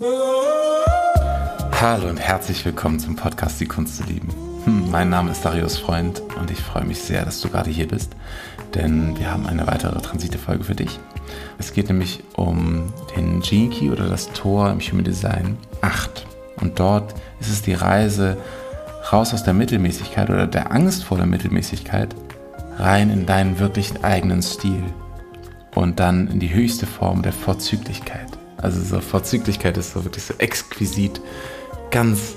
Hallo 0.00 0.14
und 2.08 2.20
herzlich 2.20 2.64
willkommen 2.64 3.00
zum 3.00 3.16
Podcast 3.16 3.60
Die 3.60 3.66
Kunst 3.66 3.96
zu 3.96 4.04
lieben. 4.04 4.28
Hm, 4.64 4.92
mein 4.92 5.10
Name 5.10 5.32
ist 5.32 5.44
Darius 5.44 5.76
Freund 5.76 6.22
und 6.38 6.52
ich 6.52 6.60
freue 6.60 6.84
mich 6.84 7.00
sehr, 7.00 7.24
dass 7.24 7.40
du 7.40 7.48
gerade 7.48 7.70
hier 7.70 7.88
bist, 7.88 8.12
denn 8.74 9.18
wir 9.18 9.32
haben 9.32 9.48
eine 9.48 9.66
weitere 9.66 10.00
Transite-Folge 10.00 10.62
für 10.62 10.76
dich. 10.76 11.00
Es 11.58 11.72
geht 11.72 11.88
nämlich 11.88 12.22
um 12.36 12.92
den 13.16 13.40
Gene 13.40 13.70
Key 13.70 13.90
oder 13.90 14.08
das 14.08 14.32
Tor 14.32 14.70
im 14.70 14.78
Human 14.78 15.02
Design 15.02 15.58
8. 15.80 16.26
Und 16.60 16.78
dort 16.78 17.16
ist 17.40 17.50
es 17.50 17.62
die 17.62 17.74
Reise 17.74 18.36
raus 19.12 19.34
aus 19.34 19.42
der 19.42 19.54
Mittelmäßigkeit 19.54 20.30
oder 20.30 20.46
der 20.46 20.70
Angst 20.70 21.02
vor 21.02 21.16
der 21.16 21.26
Mittelmäßigkeit 21.26 22.14
rein 22.76 23.10
in 23.10 23.26
deinen 23.26 23.58
wirklichen 23.58 24.04
eigenen 24.04 24.42
Stil 24.42 24.84
und 25.74 25.98
dann 25.98 26.28
in 26.28 26.38
die 26.38 26.54
höchste 26.54 26.86
Form 26.86 27.22
der 27.22 27.32
Vorzüglichkeit. 27.32 28.27
Also 28.60 28.80
so 28.82 29.00
Vorzüglichkeit 29.00 29.76
ist 29.76 29.92
so 29.92 30.04
wirklich 30.04 30.24
so 30.24 30.34
exquisit, 30.38 31.20
ganz 31.90 32.36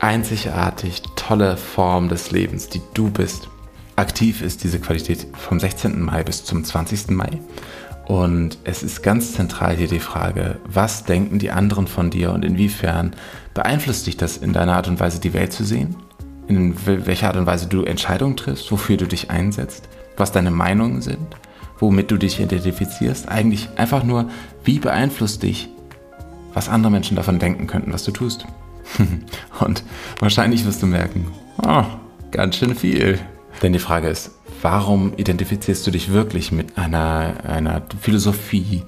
einzigartig, 0.00 1.02
tolle 1.16 1.56
Form 1.56 2.08
des 2.08 2.32
Lebens, 2.32 2.68
die 2.68 2.82
du 2.94 3.10
bist. 3.10 3.48
Aktiv 3.94 4.42
ist 4.42 4.64
diese 4.64 4.80
Qualität 4.80 5.26
vom 5.34 5.60
16. 5.60 6.02
Mai 6.02 6.24
bis 6.24 6.44
zum 6.44 6.64
20. 6.64 7.10
Mai. 7.10 7.40
Und 8.06 8.58
es 8.64 8.82
ist 8.82 9.02
ganz 9.02 9.34
zentral 9.34 9.76
hier 9.76 9.86
die 9.86 10.00
Frage, 10.00 10.58
was 10.64 11.04
denken 11.04 11.38
die 11.38 11.52
anderen 11.52 11.86
von 11.86 12.10
dir 12.10 12.32
und 12.32 12.44
inwiefern 12.44 13.14
beeinflusst 13.54 14.06
dich 14.06 14.16
das 14.16 14.36
in 14.36 14.52
deiner 14.52 14.74
Art 14.74 14.88
und 14.88 14.98
Weise, 14.98 15.20
die 15.20 15.32
Welt 15.32 15.52
zu 15.52 15.64
sehen? 15.64 15.94
In 16.48 16.74
welcher 16.84 17.28
Art 17.28 17.36
und 17.36 17.46
Weise 17.46 17.68
du 17.68 17.84
Entscheidungen 17.84 18.36
triffst, 18.36 18.72
wofür 18.72 18.96
du 18.96 19.06
dich 19.06 19.30
einsetzt, 19.30 19.88
was 20.16 20.32
deine 20.32 20.50
Meinungen 20.50 21.00
sind, 21.00 21.36
womit 21.82 22.12
du 22.12 22.16
dich 22.16 22.40
identifizierst? 22.40 23.28
Eigentlich 23.28 23.68
einfach 23.76 24.04
nur, 24.04 24.30
wie 24.64 24.78
beeinflusst 24.78 25.42
dich, 25.42 25.68
was 26.54 26.68
andere 26.68 26.92
Menschen 26.92 27.16
davon 27.16 27.40
denken 27.40 27.66
könnten, 27.66 27.92
was 27.92 28.04
du 28.04 28.12
tust? 28.12 28.46
und 29.60 29.82
wahrscheinlich 30.20 30.64
wirst 30.64 30.82
du 30.82 30.86
merken, 30.86 31.26
oh, 31.66 31.84
ganz 32.30 32.56
schön 32.56 32.76
viel. 32.76 33.18
Denn 33.62 33.72
die 33.72 33.80
Frage 33.80 34.08
ist, 34.08 34.30
warum 34.62 35.12
identifizierst 35.16 35.84
du 35.86 35.90
dich 35.90 36.12
wirklich 36.12 36.52
mit 36.52 36.78
einer, 36.78 37.34
einer 37.44 37.82
Philosophie, 38.00 38.84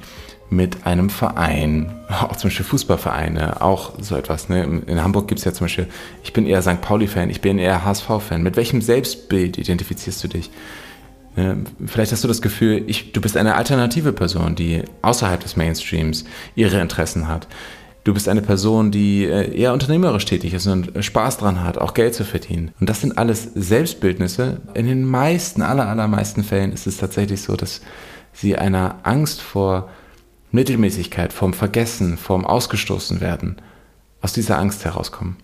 mit 0.50 0.86
einem 0.86 1.10
Verein, 1.10 1.92
auch 2.08 2.36
zum 2.36 2.48
Beispiel 2.48 2.66
Fußballvereine, 2.66 3.60
auch 3.60 3.94
so 4.00 4.14
etwas. 4.14 4.48
Ne? 4.48 4.82
In 4.86 5.02
Hamburg 5.02 5.26
gibt 5.26 5.40
es 5.40 5.44
ja 5.44 5.52
zum 5.52 5.64
Beispiel, 5.64 5.88
ich 6.22 6.32
bin 6.32 6.46
eher 6.46 6.62
St. 6.62 6.80
Pauli-Fan, 6.80 7.28
ich 7.28 7.40
bin 7.40 7.58
eher 7.58 7.84
HSV-Fan. 7.84 8.42
Mit 8.42 8.56
welchem 8.56 8.82
Selbstbild 8.82 9.58
identifizierst 9.58 10.22
du 10.22 10.28
dich? 10.28 10.50
Vielleicht 11.86 12.12
hast 12.12 12.22
du 12.22 12.28
das 12.28 12.42
Gefühl, 12.42 12.84
ich, 12.86 13.12
du 13.12 13.20
bist 13.20 13.36
eine 13.36 13.56
alternative 13.56 14.12
Person, 14.12 14.54
die 14.54 14.82
außerhalb 15.02 15.40
des 15.40 15.56
Mainstreams 15.56 16.24
ihre 16.54 16.80
Interessen 16.80 17.26
hat. 17.26 17.48
Du 18.04 18.12
bist 18.12 18.28
eine 18.28 18.42
Person, 18.42 18.90
die 18.90 19.24
äh, 19.24 19.58
eher 19.58 19.72
unternehmerisch 19.72 20.26
tätig 20.26 20.52
ist 20.52 20.66
und 20.66 20.92
Spaß 21.02 21.38
dran 21.38 21.64
hat, 21.64 21.78
auch 21.78 21.94
Geld 21.94 22.14
zu 22.14 22.24
verdienen. 22.24 22.70
Und 22.78 22.90
das 22.90 23.00
sind 23.00 23.16
alles 23.16 23.48
Selbstbildnisse. 23.54 24.60
In 24.74 24.86
den 24.86 25.04
meisten, 25.04 25.62
aller, 25.62 25.88
allermeisten 25.88 26.44
Fällen 26.44 26.72
ist 26.72 26.86
es 26.86 26.98
tatsächlich 26.98 27.40
so, 27.40 27.56
dass 27.56 27.80
sie 28.34 28.56
einer 28.56 28.96
Angst 29.04 29.40
vor 29.40 29.88
Mittelmäßigkeit, 30.52 31.32
vom 31.32 31.54
Vergessen, 31.54 32.18
vom 32.18 32.44
Ausgestoßenwerden, 32.44 33.56
aus 34.20 34.34
dieser 34.34 34.58
Angst 34.58 34.84
herauskommen. 34.84 35.36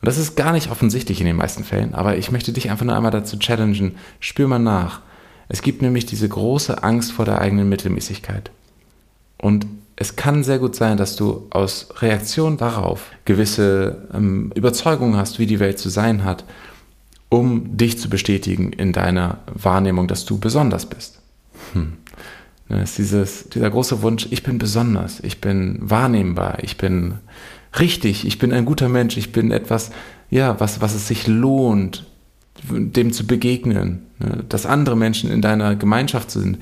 Und 0.00 0.06
das 0.06 0.18
ist 0.18 0.36
gar 0.36 0.52
nicht 0.52 0.70
offensichtlich 0.70 1.20
in 1.20 1.26
den 1.26 1.36
meisten 1.36 1.62
Fällen, 1.62 1.94
aber 1.94 2.16
ich 2.16 2.30
möchte 2.30 2.52
dich 2.52 2.70
einfach 2.70 2.86
nur 2.86 2.96
einmal 2.96 3.10
dazu 3.10 3.38
challengen, 3.38 3.96
spür 4.18 4.48
mal 4.48 4.58
nach. 4.58 5.00
Es 5.48 5.62
gibt 5.62 5.82
nämlich 5.82 6.06
diese 6.06 6.28
große 6.28 6.82
Angst 6.82 7.12
vor 7.12 7.24
der 7.24 7.40
eigenen 7.40 7.68
Mittelmäßigkeit. 7.68 8.50
Und 9.36 9.66
es 9.96 10.16
kann 10.16 10.42
sehr 10.44 10.58
gut 10.58 10.74
sein, 10.74 10.96
dass 10.96 11.16
du 11.16 11.46
aus 11.50 11.88
Reaktion 11.98 12.56
darauf 12.56 13.10
gewisse 13.26 14.08
ähm, 14.14 14.50
Überzeugungen 14.54 15.16
hast, 15.16 15.38
wie 15.38 15.46
die 15.46 15.60
Welt 15.60 15.78
zu 15.78 15.90
sein 15.90 16.24
hat, 16.24 16.44
um 17.28 17.76
dich 17.76 17.98
zu 17.98 18.08
bestätigen 18.08 18.72
in 18.72 18.94
deiner 18.94 19.40
Wahrnehmung, 19.52 20.08
dass 20.08 20.24
du 20.24 20.38
besonders 20.38 20.86
bist. 20.86 21.20
Hm. 21.74 21.94
Es 22.70 22.90
ist 22.90 22.98
dieses, 22.98 23.48
dieser 23.48 23.68
große 23.68 24.00
Wunsch, 24.00 24.28
ich 24.30 24.42
bin 24.42 24.58
besonders, 24.58 25.20
ich 25.20 25.40
bin 25.40 25.78
wahrnehmbar, 25.80 26.62
ich 26.62 26.78
bin 26.78 27.18
richtig, 27.78 28.26
ich 28.26 28.38
bin 28.38 28.52
ein 28.52 28.64
guter 28.64 28.88
Mensch, 28.88 29.16
ich 29.16 29.32
bin 29.32 29.50
etwas, 29.52 29.90
ja, 30.30 30.58
was, 30.60 30.80
was 30.80 30.94
es 30.94 31.08
sich 31.08 31.26
lohnt, 31.26 32.06
dem 32.68 33.12
zu 33.12 33.26
begegnen, 33.26 34.06
ne? 34.18 34.44
dass 34.48 34.66
andere 34.66 34.96
Menschen 34.96 35.30
in 35.30 35.40
deiner 35.40 35.76
Gemeinschaft 35.76 36.30
sind, 36.30 36.58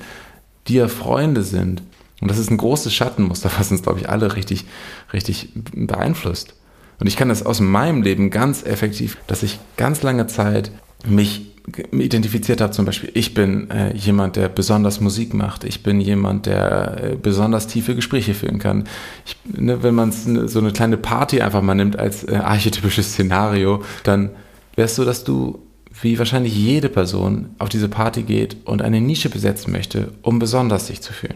dir 0.67 0.89
Freunde 0.89 1.43
sind, 1.43 1.81
und 2.21 2.29
das 2.29 2.37
ist 2.37 2.51
ein 2.51 2.57
großes 2.57 2.93
Schattenmuster, 2.93 3.51
was 3.57 3.71
uns, 3.71 3.83
glaube 3.83 3.99
ich, 3.99 4.09
alle 4.09 4.35
richtig, 4.35 4.65
richtig 5.13 5.49
beeinflusst. 5.73 6.55
Und 6.99 7.07
ich 7.07 7.15
kann 7.15 7.29
das 7.29 7.45
aus 7.45 7.61
meinem 7.61 8.01
Leben 8.01 8.29
ganz 8.29 8.63
effektiv, 8.63 9.17
dass 9.27 9.43
ich 9.43 9.59
ganz 9.77 10.03
lange 10.03 10.27
Zeit 10.27 10.71
mich 11.07 11.48
identifiziert 11.91 12.61
habe, 12.61 12.71
zum 12.71 12.85
Beispiel, 12.85 13.11
ich 13.13 13.33
bin 13.33 13.69
äh, 13.69 13.95
jemand, 13.95 14.35
der 14.35 14.49
besonders 14.49 14.99
Musik 14.99 15.33
macht, 15.33 15.63
ich 15.63 15.83
bin 15.83 16.01
jemand, 16.01 16.45
der 16.45 17.03
äh, 17.03 17.15
besonders 17.15 17.67
tiefe 17.67 17.95
Gespräche 17.95 18.33
führen 18.33 18.59
kann. 18.59 18.85
Ich, 19.25 19.35
ne, 19.59 19.83
wenn 19.83 19.95
man 19.95 20.11
so 20.11 20.59
eine 20.59 20.71
kleine 20.71 20.97
Party 20.97 21.41
einfach 21.41 21.61
mal 21.61 21.75
nimmt 21.75 21.97
als 21.97 22.23
äh, 22.23 22.35
archetypisches 22.35 23.13
Szenario, 23.13 23.83
dann 24.03 24.31
wäre 24.75 24.85
es 24.85 24.95
so, 24.95 25.05
dass 25.05 25.23
du, 25.23 25.59
wie 26.01 26.17
wahrscheinlich 26.17 26.55
jede 26.55 26.89
Person, 26.89 27.49
auf 27.59 27.69
diese 27.69 27.89
Party 27.89 28.23
geht 28.23 28.57
und 28.65 28.81
eine 28.81 29.01
Nische 29.01 29.29
besetzen 29.29 29.71
möchte, 29.71 30.13
um 30.21 30.39
besonders 30.39 30.87
sich 30.87 31.01
zu 31.01 31.13
fühlen. 31.13 31.35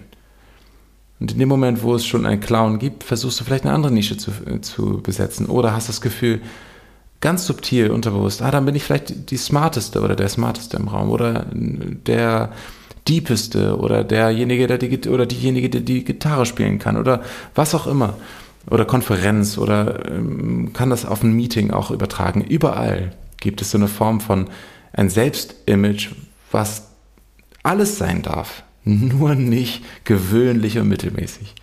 Und 1.19 1.31
in 1.31 1.39
dem 1.39 1.49
Moment, 1.49 1.83
wo 1.83 1.95
es 1.95 2.05
schon 2.05 2.25
einen 2.25 2.41
Clown 2.41 2.79
gibt, 2.79 3.03
versuchst 3.03 3.39
du 3.39 3.43
vielleicht 3.43 3.65
eine 3.65 3.73
andere 3.73 3.93
Nische 3.93 4.17
zu, 4.17 4.31
äh, 4.45 4.61
zu 4.61 5.01
besetzen 5.01 5.45
oder 5.45 5.73
hast 5.73 5.89
das 5.89 6.01
Gefühl, 6.01 6.41
ganz 7.23 7.45
subtil, 7.45 7.89
unterbewusst, 7.89 8.41
ah, 8.41 8.51
dann 8.51 8.65
bin 8.65 8.75
ich 8.75 8.83
vielleicht 8.83 9.31
die 9.31 9.37
Smarteste 9.37 10.01
oder 10.01 10.15
der 10.15 10.27
Smarteste 10.27 10.75
im 10.75 10.89
Raum 10.89 11.09
oder 11.09 11.45
der 11.53 12.51
Deepeste 13.07 13.77
oder 13.77 14.03
derjenige, 14.03 14.67
der 14.67 14.77
die, 14.77 15.09
oder 15.09 15.25
diejenige, 15.25 15.69
der 15.69 15.81
die 15.81 16.03
Gitarre 16.03 16.45
spielen 16.45 16.79
kann 16.79 16.97
oder 16.97 17.23
was 17.55 17.73
auch 17.73 17.87
immer. 17.87 18.15
Oder 18.69 18.85
Konferenz 18.85 19.57
oder 19.57 20.09
ähm, 20.09 20.71
kann 20.73 20.89
das 20.89 21.05
auf 21.05 21.23
ein 21.23 21.33
Meeting 21.33 21.71
auch 21.71 21.91
übertragen. 21.91 22.41
Überall 22.41 23.13
gibt 23.37 23.61
es 23.61 23.71
so 23.71 23.77
eine 23.77 23.87
Form 23.87 24.21
von 24.21 24.47
ein 24.93 25.09
Selbstimage, 25.09 26.11
was 26.51 26.87
alles 27.63 27.97
sein 27.97 28.21
darf 28.21 28.63
nur 28.85 29.35
nicht 29.35 29.83
gewöhnlich 30.03 30.77
und 30.77 30.89
mittelmäßig. 30.89 31.55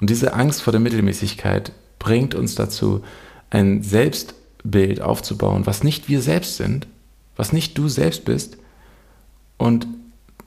Und 0.00 0.10
diese 0.10 0.34
Angst 0.34 0.62
vor 0.62 0.72
der 0.72 0.80
Mittelmäßigkeit 0.80 1.72
bringt 1.98 2.34
uns 2.34 2.54
dazu, 2.54 3.04
ein 3.50 3.82
Selbstbild 4.62 5.00
aufzubauen, 5.00 5.66
was 5.66 5.84
nicht 5.84 6.08
wir 6.08 6.22
selbst 6.22 6.56
sind, 6.56 6.86
was 7.36 7.52
nicht 7.52 7.76
du 7.78 7.88
selbst 7.88 8.24
bist 8.24 8.58
und 9.58 9.86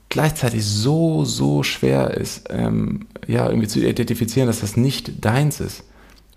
gleichzeitig 0.10 0.66
so, 0.66 1.26
so 1.26 1.64
schwer 1.64 2.12
ist, 2.12 2.48
ähm, 2.50 3.08
ja, 3.28 3.48
irgendwie 3.48 3.68
zu 3.68 3.80
identifizieren, 3.80 4.48
dass 4.48 4.62
das 4.62 4.78
nicht 4.78 5.26
deins 5.26 5.60
ist, 5.60 5.84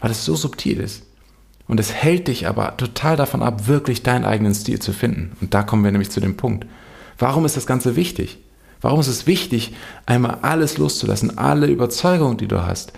weil 0.01 0.11
es 0.11 0.25
so 0.25 0.35
subtil 0.37 0.81
ist. 0.81 1.05
Und 1.67 1.79
es 1.79 1.93
hält 1.93 2.29
dich 2.29 2.49
aber 2.49 2.77
total 2.79 3.17
davon 3.17 3.43
ab, 3.43 3.67
wirklich 3.67 4.03
deinen 4.03 4.25
eigenen 4.25 4.55
Stil 4.55 4.79
zu 4.79 4.93
finden. 4.93 5.37
Und 5.43 5.53
da 5.53 5.63
kommen 5.63 5.85
wir 5.85 5.93
nämlich 5.93 6.11
zu 6.11 6.21
dem 6.21 6.37
Punkt. 6.37 6.67
Warum 7.19 7.45
ist 7.45 7.59
das 7.59 7.67
Ganze 7.67 7.95
wichtig? 7.95 8.39
Warum 8.81 9.01
ist 9.01 9.09
es 9.09 9.27
wichtig, 9.27 9.75
einmal 10.07 10.39
alles 10.43 10.79
loszulassen, 10.79 11.37
alle 11.37 11.67
Überzeugungen, 11.67 12.39
die 12.39 12.49
du 12.49 12.65
hast, 12.65 12.93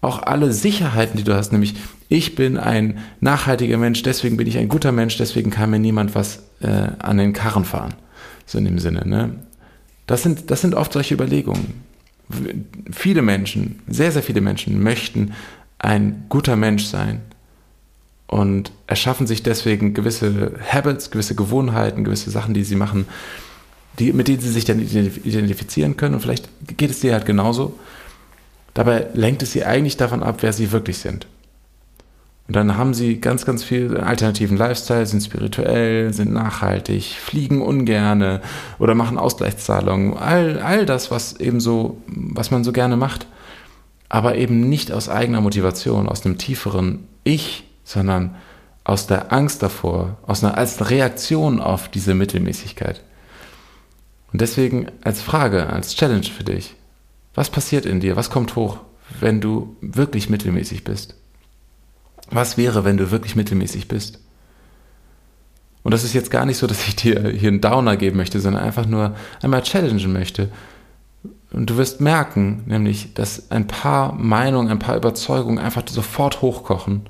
auch 0.00 0.22
alle 0.22 0.52
Sicherheiten, 0.52 1.18
die 1.18 1.24
du 1.24 1.36
hast, 1.36 1.52
nämlich 1.52 1.74
ich 2.10 2.34
bin 2.34 2.58
ein 2.58 2.98
nachhaltiger 3.20 3.78
Mensch, 3.78 4.02
deswegen 4.02 4.36
bin 4.36 4.48
ich 4.48 4.58
ein 4.58 4.68
guter 4.68 4.90
Mensch, 4.90 5.16
deswegen 5.16 5.50
kann 5.50 5.70
mir 5.70 5.78
niemand 5.78 6.16
was 6.16 6.42
äh, 6.60 6.88
an 6.98 7.18
den 7.18 7.32
Karren 7.32 7.64
fahren. 7.64 7.94
So 8.46 8.58
in 8.58 8.64
dem 8.64 8.80
Sinne. 8.80 9.06
Ne? 9.06 9.36
Das, 10.08 10.24
sind, 10.24 10.50
das 10.50 10.60
sind 10.60 10.74
oft 10.74 10.92
solche 10.92 11.14
Überlegungen. 11.14 11.84
Viele 12.90 13.22
Menschen, 13.22 13.78
sehr, 13.86 14.10
sehr 14.10 14.24
viele 14.24 14.40
Menschen 14.40 14.82
möchten 14.82 15.34
ein 15.78 16.24
guter 16.28 16.56
Mensch 16.56 16.84
sein 16.84 17.20
und 18.26 18.72
erschaffen 18.88 19.28
sich 19.28 19.44
deswegen 19.44 19.94
gewisse 19.94 20.54
Habits, 20.68 21.12
gewisse 21.12 21.36
Gewohnheiten, 21.36 22.02
gewisse 22.02 22.30
Sachen, 22.30 22.54
die 22.54 22.64
sie 22.64 22.76
machen, 22.76 23.06
die, 24.00 24.12
mit 24.12 24.26
denen 24.26 24.40
sie 24.40 24.50
sich 24.50 24.64
dann 24.64 24.80
identifizieren 24.80 25.96
können. 25.96 26.14
Und 26.14 26.22
vielleicht 26.22 26.48
geht 26.76 26.90
es 26.90 26.98
dir 26.98 27.12
halt 27.12 27.24
genauso. 27.24 27.78
Dabei 28.74 29.06
lenkt 29.14 29.44
es 29.44 29.52
sie 29.52 29.64
eigentlich 29.64 29.96
davon 29.96 30.24
ab, 30.24 30.38
wer 30.40 30.52
sie 30.52 30.72
wirklich 30.72 30.98
sind. 30.98 31.28
Und 32.50 32.56
dann 32.56 32.76
haben 32.76 32.94
sie 32.94 33.20
ganz, 33.20 33.46
ganz 33.46 33.62
viel 33.62 33.96
alternativen 33.96 34.56
Lifestyle, 34.56 35.06
sind 35.06 35.22
spirituell, 35.22 36.12
sind 36.12 36.32
nachhaltig, 36.32 37.14
fliegen 37.14 37.62
ungerne 37.62 38.40
oder 38.80 38.96
machen 38.96 39.18
Ausgleichszahlungen. 39.18 40.16
All, 40.16 40.58
all 40.58 40.84
das, 40.84 41.12
was 41.12 41.38
eben 41.38 41.60
so, 41.60 42.02
was 42.08 42.50
man 42.50 42.64
so 42.64 42.72
gerne 42.72 42.96
macht. 42.96 43.28
Aber 44.08 44.34
eben 44.34 44.68
nicht 44.68 44.90
aus 44.90 45.08
eigener 45.08 45.40
Motivation, 45.40 46.08
aus 46.08 46.26
einem 46.26 46.38
tieferen 46.38 47.06
Ich, 47.22 47.68
sondern 47.84 48.34
aus 48.82 49.06
der 49.06 49.32
Angst 49.32 49.62
davor, 49.62 50.16
aus 50.26 50.42
einer, 50.42 50.58
als 50.58 50.90
Reaktion 50.90 51.60
auf 51.60 51.88
diese 51.88 52.14
Mittelmäßigkeit. 52.14 53.00
Und 54.32 54.40
deswegen 54.40 54.88
als 55.04 55.20
Frage, 55.20 55.68
als 55.68 55.94
Challenge 55.94 56.26
für 56.26 56.42
dich, 56.42 56.74
was 57.32 57.48
passiert 57.48 57.86
in 57.86 58.00
dir? 58.00 58.16
Was 58.16 58.28
kommt 58.28 58.56
hoch, 58.56 58.78
wenn 59.20 59.40
du 59.40 59.76
wirklich 59.80 60.28
mittelmäßig 60.28 60.82
bist? 60.82 61.14
Was 62.30 62.56
wäre, 62.56 62.84
wenn 62.84 62.96
du 62.96 63.10
wirklich 63.10 63.36
mittelmäßig 63.36 63.88
bist? 63.88 64.20
Und 65.82 65.92
das 65.92 66.04
ist 66.04 66.12
jetzt 66.12 66.30
gar 66.30 66.44
nicht 66.44 66.58
so, 66.58 66.66
dass 66.66 66.86
ich 66.86 66.96
dir 66.96 67.30
hier 67.30 67.48
einen 67.48 67.60
Downer 67.60 67.96
geben 67.96 68.16
möchte, 68.16 68.40
sondern 68.40 68.62
einfach 68.62 68.86
nur 68.86 69.14
einmal 69.42 69.62
challengen 69.62 70.12
möchte. 70.12 70.50
Und 71.52 71.68
du 71.68 71.76
wirst 71.76 72.00
merken, 72.00 72.62
nämlich, 72.66 73.14
dass 73.14 73.50
ein 73.50 73.66
paar 73.66 74.12
Meinungen, 74.12 74.68
ein 74.68 74.78
paar 74.78 74.96
Überzeugungen 74.96 75.58
einfach 75.58 75.82
sofort 75.88 76.42
hochkochen. 76.42 77.08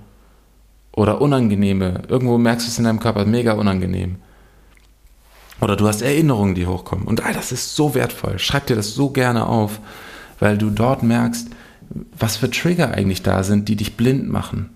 Oder 0.92 1.20
unangenehme. 1.20 2.02
Irgendwo 2.08 2.38
merkst 2.38 2.66
du 2.66 2.70
es 2.70 2.78
in 2.78 2.84
deinem 2.84 3.00
Körper, 3.00 3.24
mega 3.24 3.52
unangenehm. 3.52 4.16
Oder 5.60 5.76
du 5.76 5.86
hast 5.86 6.02
Erinnerungen, 6.02 6.54
die 6.54 6.66
hochkommen. 6.66 7.06
Und 7.06 7.22
all 7.24 7.34
das 7.34 7.52
ist 7.52 7.76
so 7.76 7.94
wertvoll. 7.94 8.38
Schreib 8.38 8.66
dir 8.66 8.76
das 8.76 8.94
so 8.94 9.10
gerne 9.10 9.46
auf, 9.46 9.78
weil 10.38 10.56
du 10.56 10.70
dort 10.70 11.02
merkst, 11.02 11.48
was 12.18 12.36
für 12.36 12.50
Trigger 12.50 12.92
eigentlich 12.92 13.22
da 13.22 13.42
sind, 13.42 13.68
die 13.68 13.76
dich 13.76 13.96
blind 13.96 14.28
machen 14.28 14.70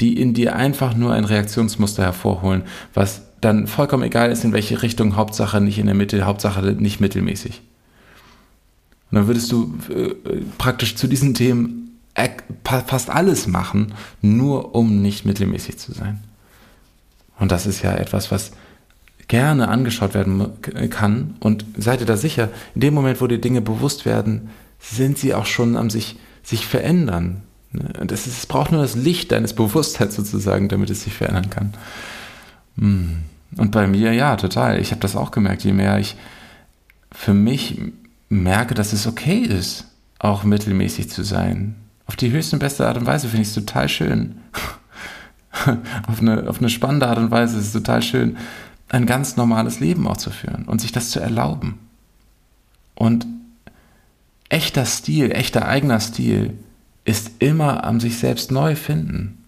die 0.00 0.20
in 0.20 0.34
dir 0.34 0.56
einfach 0.56 0.94
nur 0.94 1.12
ein 1.12 1.24
Reaktionsmuster 1.24 2.02
hervorholen, 2.02 2.62
was 2.94 3.22
dann 3.40 3.66
vollkommen 3.66 4.02
egal 4.02 4.30
ist, 4.30 4.44
in 4.44 4.52
welche 4.52 4.82
Richtung, 4.82 5.16
Hauptsache 5.16 5.60
nicht 5.60 5.78
in 5.78 5.86
der 5.86 5.94
Mitte, 5.94 6.22
Hauptsache 6.24 6.62
nicht 6.72 7.00
mittelmäßig. 7.00 7.62
Und 9.10 9.16
dann 9.16 9.26
würdest 9.26 9.52
du 9.52 9.78
äh, 9.90 10.14
praktisch 10.58 10.96
zu 10.96 11.06
diesen 11.06 11.34
Themen 11.34 12.00
fast 12.64 13.10
alles 13.10 13.46
machen, 13.46 13.94
nur 14.22 14.74
um 14.74 15.02
nicht 15.02 15.26
mittelmäßig 15.26 15.78
zu 15.78 15.92
sein. 15.92 16.20
Und 17.38 17.52
das 17.52 17.66
ist 17.66 17.82
ja 17.82 17.94
etwas, 17.94 18.30
was 18.30 18.52
gerne 19.28 19.68
angeschaut 19.68 20.14
werden 20.14 20.48
kann. 20.90 21.34
Und 21.40 21.64
seid 21.76 22.00
ihr 22.00 22.06
da 22.06 22.16
sicher, 22.16 22.48
in 22.74 22.80
dem 22.80 22.94
Moment, 22.94 23.20
wo 23.20 23.26
dir 23.26 23.40
Dinge 23.40 23.60
bewusst 23.60 24.06
werden, 24.06 24.50
sind 24.78 25.18
sie 25.18 25.34
auch 25.34 25.46
schon 25.46 25.76
am 25.76 25.90
sich, 25.90 26.16
sich 26.42 26.66
verändern. 26.66 27.42
Ne? 27.76 28.06
Das 28.06 28.26
ist, 28.26 28.38
es 28.38 28.46
braucht 28.46 28.72
nur 28.72 28.82
das 28.82 28.96
Licht 28.96 29.32
deines 29.32 29.54
Bewusstseins 29.54 30.16
sozusagen, 30.16 30.68
damit 30.68 30.90
es 30.90 31.04
sich 31.04 31.14
verändern 31.14 31.50
kann. 31.50 31.74
Hm. 32.78 33.22
Und 33.56 33.70
bei 33.70 33.86
mir, 33.86 34.12
ja, 34.12 34.36
total. 34.36 34.80
Ich 34.80 34.90
habe 34.90 35.00
das 35.00 35.16
auch 35.16 35.30
gemerkt. 35.30 35.64
Je 35.64 35.72
mehr 35.72 35.98
ich 35.98 36.16
für 37.12 37.32
mich 37.32 37.80
merke, 38.28 38.74
dass 38.74 38.92
es 38.92 39.06
okay 39.06 39.38
ist, 39.38 39.86
auch 40.18 40.44
mittelmäßig 40.44 41.10
zu 41.10 41.22
sein. 41.22 41.76
Auf 42.06 42.16
die 42.16 42.30
höchste 42.30 42.56
und 42.56 42.60
beste 42.60 42.86
Art 42.86 42.98
und 42.98 43.06
Weise 43.06 43.28
finde 43.28 43.42
ich 43.42 43.48
es 43.48 43.54
total 43.54 43.88
schön. 43.88 44.36
auf, 46.06 46.20
eine, 46.20 46.48
auf 46.48 46.58
eine 46.58 46.68
spannende 46.68 47.08
Art 47.08 47.18
und 47.18 47.30
Weise 47.30 47.58
ist 47.58 47.66
es 47.66 47.72
total 47.72 48.02
schön, 48.02 48.36
ein 48.88 49.06
ganz 49.06 49.36
normales 49.36 49.80
Leben 49.80 50.06
auch 50.06 50.16
zu 50.16 50.30
führen 50.30 50.64
und 50.64 50.80
sich 50.80 50.92
das 50.92 51.10
zu 51.10 51.20
erlauben. 51.20 51.78
Und 52.94 53.26
echter 54.48 54.84
Stil, 54.84 55.32
echter 55.32 55.66
eigener 55.66 56.00
Stil 56.00 56.54
ist 57.06 57.30
immer 57.38 57.84
am 57.84 58.00
sich 58.00 58.18
selbst 58.18 58.50
neu 58.50 58.74
finden. 58.74 59.44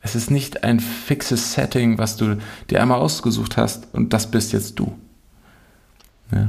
Es 0.00 0.16
ist 0.16 0.30
nicht 0.30 0.64
ein 0.64 0.80
fixes 0.80 1.52
Setting, 1.52 1.98
was 1.98 2.16
du 2.16 2.38
dir 2.68 2.82
einmal 2.82 2.98
ausgesucht 2.98 3.56
hast 3.56 3.86
und 3.92 4.12
das 4.12 4.30
bist 4.30 4.52
jetzt 4.52 4.78
du. 4.78 4.92
Ja. 6.32 6.48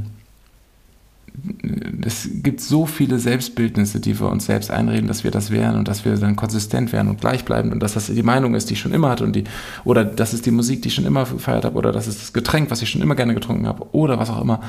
Es 2.05 2.29
gibt 2.31 2.61
so 2.61 2.85
viele 2.85 3.19
Selbstbildnisse, 3.19 3.99
die 3.99 4.19
wir 4.19 4.29
uns 4.29 4.45
selbst 4.45 4.71
einreden, 4.71 5.07
dass 5.07 5.23
wir 5.23 5.31
das 5.31 5.51
wären 5.51 5.77
und 5.77 5.87
dass 5.87 6.05
wir 6.05 6.15
dann 6.15 6.35
konsistent 6.35 6.93
wären 6.93 7.09
und 7.09 7.21
gleichbleibend 7.21 7.73
und 7.73 7.81
dass 7.81 7.93
das 7.93 8.05
die 8.05 8.23
Meinung 8.23 8.55
ist, 8.55 8.69
die 8.69 8.73
ich 8.73 8.79
schon 8.79 8.93
immer 8.93 9.09
hatte 9.09 9.23
und 9.23 9.35
die, 9.35 9.43
oder 9.83 10.05
das 10.05 10.33
ist 10.33 10.45
die 10.45 10.51
Musik, 10.51 10.81
die 10.81 10.87
ich 10.87 10.95
schon 10.95 11.05
immer 11.05 11.25
gefeiert 11.25 11.65
habe 11.65 11.75
oder 11.75 11.91
das 11.91 12.07
ist 12.07 12.21
das 12.21 12.33
Getränk, 12.33 12.71
was 12.71 12.81
ich 12.81 12.89
schon 12.89 13.01
immer 13.01 13.15
gerne 13.15 13.33
getrunken 13.33 13.67
habe 13.67 13.93
oder 13.93 14.17
was 14.19 14.29
auch 14.29 14.41
immer. 14.41 14.61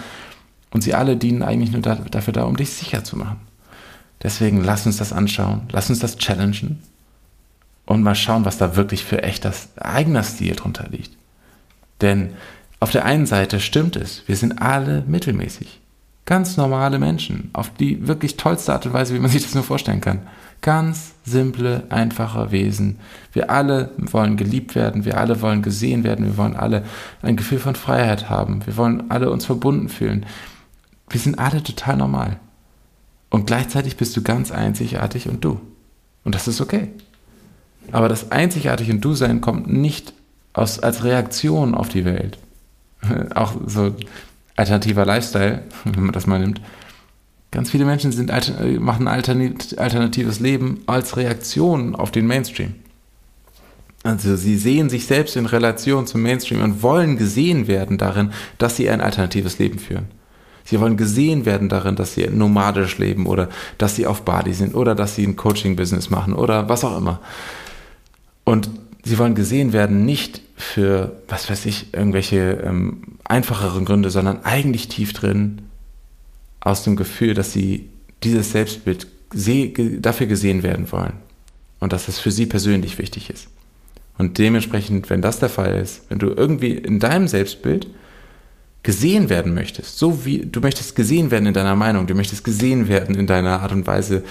Und 0.72 0.82
sie 0.82 0.94
alle 0.94 1.16
dienen 1.16 1.42
eigentlich 1.42 1.70
nur 1.70 1.82
dafür 1.82 2.32
da, 2.32 2.44
um 2.44 2.56
dich 2.56 2.70
sicher 2.70 3.04
zu 3.04 3.16
machen. 3.16 3.36
Deswegen 4.24 4.64
lass 4.64 4.86
uns 4.86 4.96
das 4.96 5.12
anschauen, 5.12 5.62
lass 5.70 5.90
uns 5.90 6.00
das 6.00 6.16
challengen 6.16 6.82
und 7.86 8.02
mal 8.02 8.14
schauen, 8.14 8.46
was 8.46 8.56
da 8.56 8.74
wirklich 8.74 9.04
für 9.04 9.22
echt 9.22 9.44
das 9.44 9.68
eigener 9.76 10.22
Stil 10.22 10.56
drunter 10.56 10.86
liegt. 10.90 11.12
Denn 12.00 12.30
auf 12.80 12.90
der 12.90 13.04
einen 13.04 13.26
Seite 13.26 13.60
stimmt 13.60 13.96
es, 13.96 14.22
wir 14.26 14.36
sind 14.36 14.60
alle 14.60 15.04
mittelmäßig. 15.06 15.80
Ganz 16.26 16.56
normale 16.56 16.98
Menschen, 16.98 17.50
auf 17.52 17.70
die 17.74 18.08
wirklich 18.08 18.38
tollste 18.38 18.72
Art 18.72 18.86
und 18.86 18.94
Weise, 18.94 19.14
wie 19.14 19.18
man 19.18 19.30
sich 19.30 19.42
das 19.42 19.54
nur 19.54 19.62
vorstellen 19.62 20.00
kann. 20.00 20.22
Ganz 20.62 21.12
simple, 21.26 21.84
einfache 21.90 22.50
Wesen. 22.50 22.98
Wir 23.34 23.50
alle 23.50 23.90
wollen 23.98 24.38
geliebt 24.38 24.74
werden, 24.74 25.04
wir 25.04 25.18
alle 25.18 25.42
wollen 25.42 25.60
gesehen 25.60 26.02
werden, 26.02 26.24
wir 26.24 26.38
wollen 26.38 26.56
alle 26.56 26.84
ein 27.20 27.36
Gefühl 27.36 27.58
von 27.58 27.74
Freiheit 27.74 28.30
haben, 28.30 28.64
wir 28.64 28.78
wollen 28.78 29.10
alle 29.10 29.30
uns 29.30 29.44
verbunden 29.44 29.90
fühlen. 29.90 30.24
Wir 31.10 31.20
sind 31.20 31.38
alle 31.38 31.62
total 31.62 31.98
normal. 31.98 32.38
Und 33.34 33.48
gleichzeitig 33.48 33.96
bist 33.96 34.16
du 34.16 34.22
ganz 34.22 34.52
einzigartig 34.52 35.28
und 35.28 35.44
du. 35.44 35.60
Und 36.22 36.36
das 36.36 36.46
ist 36.46 36.60
okay. 36.60 36.90
Aber 37.90 38.08
das 38.08 38.30
einzigartig 38.30 38.92
und 38.92 39.00
du 39.00 39.14
sein 39.14 39.40
kommt 39.40 39.66
nicht 39.66 40.12
aus, 40.52 40.78
als 40.78 41.02
Reaktion 41.02 41.74
auf 41.74 41.88
die 41.88 42.04
Welt. 42.04 42.38
Auch 43.34 43.54
so 43.66 43.92
alternativer 44.54 45.04
Lifestyle, 45.04 45.64
wenn 45.84 46.04
man 46.04 46.12
das 46.12 46.28
mal 46.28 46.38
nimmt. 46.38 46.60
Ganz 47.50 47.72
viele 47.72 47.86
Menschen 47.86 48.12
sind, 48.12 48.30
machen 48.78 49.08
alternatives 49.08 50.38
Leben 50.38 50.82
als 50.86 51.16
Reaktion 51.16 51.96
auf 51.96 52.12
den 52.12 52.28
Mainstream. 52.28 52.76
Also 54.04 54.36
sie 54.36 54.56
sehen 54.56 54.90
sich 54.90 55.06
selbst 55.06 55.34
in 55.34 55.46
Relation 55.46 56.06
zum 56.06 56.22
Mainstream 56.22 56.62
und 56.62 56.84
wollen 56.84 57.16
gesehen 57.16 57.66
werden 57.66 57.98
darin, 57.98 58.30
dass 58.58 58.76
sie 58.76 58.88
ein 58.88 59.00
alternatives 59.00 59.58
Leben 59.58 59.80
führen. 59.80 60.06
Sie 60.64 60.80
wollen 60.80 60.96
gesehen 60.96 61.44
werden 61.44 61.68
darin, 61.68 61.94
dass 61.96 62.14
sie 62.14 62.26
nomadisch 62.28 62.98
leben 62.98 63.26
oder 63.26 63.48
dass 63.76 63.96
sie 63.96 64.06
auf 64.06 64.22
Bali 64.22 64.54
sind 64.54 64.74
oder 64.74 64.94
dass 64.94 65.14
sie 65.14 65.26
ein 65.26 65.36
Coaching-Business 65.36 66.10
machen 66.10 66.32
oder 66.34 66.68
was 66.68 66.84
auch 66.84 66.96
immer. 66.96 67.20
Und 68.44 68.70
sie 69.02 69.18
wollen 69.18 69.34
gesehen 69.34 69.72
werden 69.72 70.04
nicht 70.04 70.40
für, 70.56 71.12
was 71.28 71.50
weiß 71.50 71.66
ich, 71.66 71.92
irgendwelche 71.92 72.62
ähm, 72.64 73.02
einfacheren 73.24 73.84
Gründe, 73.84 74.10
sondern 74.10 74.44
eigentlich 74.44 74.88
tief 74.88 75.12
drin 75.12 75.62
aus 76.60 76.82
dem 76.82 76.96
Gefühl, 76.96 77.34
dass 77.34 77.52
sie 77.52 77.88
dieses 78.22 78.52
Selbstbild 78.52 79.06
dafür 80.00 80.26
gesehen 80.26 80.62
werden 80.62 80.90
wollen 80.92 81.14
und 81.80 81.92
dass 81.92 82.06
das 82.06 82.18
für 82.18 82.30
sie 82.30 82.46
persönlich 82.46 82.98
wichtig 82.98 83.30
ist. 83.30 83.48
Und 84.16 84.38
dementsprechend, 84.38 85.10
wenn 85.10 85.20
das 85.20 85.40
der 85.40 85.48
Fall 85.48 85.74
ist, 85.76 86.02
wenn 86.08 86.20
du 86.20 86.28
irgendwie 86.28 86.72
in 86.72 87.00
deinem 87.00 87.26
Selbstbild 87.26 87.88
gesehen 88.84 89.30
werden 89.30 89.54
möchtest, 89.54 89.98
so 89.98 90.24
wie 90.24 90.46
du 90.46 90.60
möchtest 90.60 90.94
gesehen 90.94 91.30
werden 91.30 91.46
in 91.46 91.54
deiner 91.54 91.74
Meinung, 91.74 92.06
du 92.06 92.14
möchtest 92.14 92.44
gesehen 92.44 92.86
werden 92.86 93.16
in 93.16 93.26
deiner 93.26 93.62
Art 93.62 93.72
und 93.72 93.86
Weise, 93.86 94.22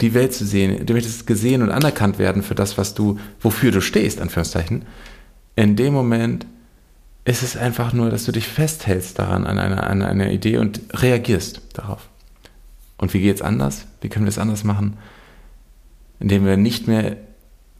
die 0.00 0.12
Welt 0.12 0.34
zu 0.34 0.44
sehen, 0.44 0.84
du 0.84 0.92
möchtest 0.92 1.26
gesehen 1.26 1.62
und 1.62 1.70
anerkannt 1.70 2.18
werden 2.18 2.42
für 2.42 2.54
das, 2.54 2.76
was 2.76 2.94
du, 2.94 3.18
wofür 3.40 3.72
du 3.72 3.80
stehst, 3.80 4.20
Anführungszeichen. 4.20 4.84
In 5.56 5.74
dem 5.74 5.94
Moment 5.94 6.46
ist 7.24 7.42
es 7.42 7.56
einfach 7.56 7.94
nur, 7.94 8.10
dass 8.10 8.26
du 8.26 8.32
dich 8.32 8.46
festhältst 8.46 9.18
daran, 9.18 9.46
an 9.46 9.58
einer, 9.58 9.88
an 9.88 10.02
einer 10.02 10.30
Idee 10.30 10.58
und 10.58 10.80
reagierst 10.92 11.62
darauf. 11.72 12.08
Und 12.98 13.14
wie 13.14 13.20
geht 13.20 13.36
es 13.36 13.42
anders? 13.42 13.86
Wie 14.02 14.10
können 14.10 14.26
wir 14.26 14.30
es 14.30 14.38
anders 14.38 14.64
machen? 14.64 14.98
Indem 16.20 16.44
wir 16.44 16.58
nicht 16.58 16.86
mehr 16.88 17.16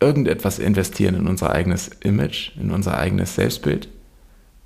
irgendetwas 0.01 0.59
investieren 0.59 1.17
in 1.17 1.27
unser 1.27 1.51
eigenes 1.51 1.91
Image, 2.01 2.53
in 2.57 2.71
unser 2.71 2.97
eigenes 2.97 3.35
Selbstbild, 3.35 3.89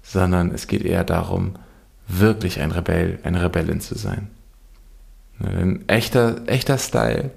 sondern 0.09 0.53
es 0.53 0.67
geht 0.67 0.83
eher 0.83 1.05
darum, 1.05 1.55
wirklich 2.09 2.61
ein 2.61 2.71
Rebell, 2.71 3.19
eine 3.23 3.43
Rebellin 3.43 3.81
zu 3.81 3.97
sein. 3.97 4.29
Ein 5.41 5.87
echter, 5.89 6.43
echter 6.47 6.79
Style 6.79 7.31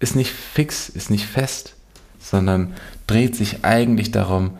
ist 0.00 0.16
nicht 0.16 0.30
fix, 0.30 0.88
ist 0.88 1.10
nicht 1.10 1.26
fest, 1.26 1.76
sondern 2.18 2.74
dreht 3.06 3.36
sich 3.36 3.64
eigentlich 3.64 4.10
darum, 4.10 4.58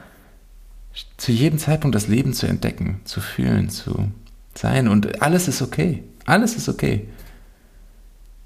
zu 1.16 1.32
jedem 1.32 1.58
Zeitpunkt 1.58 1.94
das 1.94 2.08
Leben 2.08 2.32
zu 2.32 2.46
entdecken, 2.46 3.00
zu 3.04 3.20
fühlen, 3.20 3.68
zu 3.68 4.08
sein. 4.54 4.88
Und 4.88 5.22
alles 5.22 5.48
ist 5.48 5.60
okay. 5.60 6.04
Alles 6.26 6.54
ist 6.54 6.68
okay. 6.68 7.08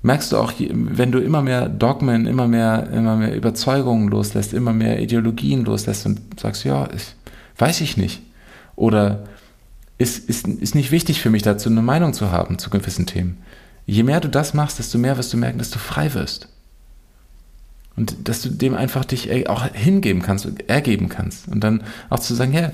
Merkst 0.03 0.33
du 0.33 0.39
auch, 0.39 0.53
wenn 0.59 1.13
du 1.13 1.19
immer 1.19 1.43
mehr 1.43 1.69
Dogmen, 1.69 2.27
immer 2.27 2.49
mehr, 2.49 2.89
immer 2.91 3.17
mehr 3.17 3.35
Überzeugungen 3.35 4.09
loslässt, 4.09 4.53
immer 4.53 4.73
mehr 4.73 5.01
Ideologien 5.01 5.65
loslässt 5.65 6.07
und 6.07 6.21
sagst, 6.39 6.65
ja, 6.65 6.89
ich, 6.95 7.15
weiß 7.59 7.81
ich 7.81 7.97
nicht. 7.97 8.23
Oder 8.77 9.25
ist, 9.99 10.29
ist, 10.29 10.47
ist 10.47 10.75
nicht 10.75 10.91
wichtig 10.91 11.21
für 11.21 11.31
mich 11.31 11.43
dazu, 11.43 11.69
eine 11.69 11.83
Meinung 11.83 12.13
zu 12.13 12.31
haben 12.31 12.59
zu 12.59 12.71
gewissen 12.71 13.07
Themen. 13.07 13.39
Je 13.87 14.03
mehr 14.03 14.21
du 14.21 14.29
das 14.29 14.55
machst, 14.55 14.79
desto 14.79 14.99
mehr 14.99 15.17
wirst 15.17 15.33
du 15.33 15.37
merken, 15.37 15.59
dass 15.59 15.71
du 15.71 15.79
frei 15.79 16.15
wirst. 16.15 16.49
Und 17.97 18.29
dass 18.29 18.43
du 18.43 18.49
dem 18.49 18.75
einfach 18.75 19.05
dich 19.05 19.49
auch 19.49 19.67
hingeben 19.73 20.23
kannst 20.23 20.47
und 20.47 20.69
ergeben 20.69 21.09
kannst. 21.09 21.47
Und 21.47 21.61
dann 21.63 21.85
auch 22.11 22.19
zu 22.19 22.35
sagen, 22.35 22.53
ja, 22.53 22.73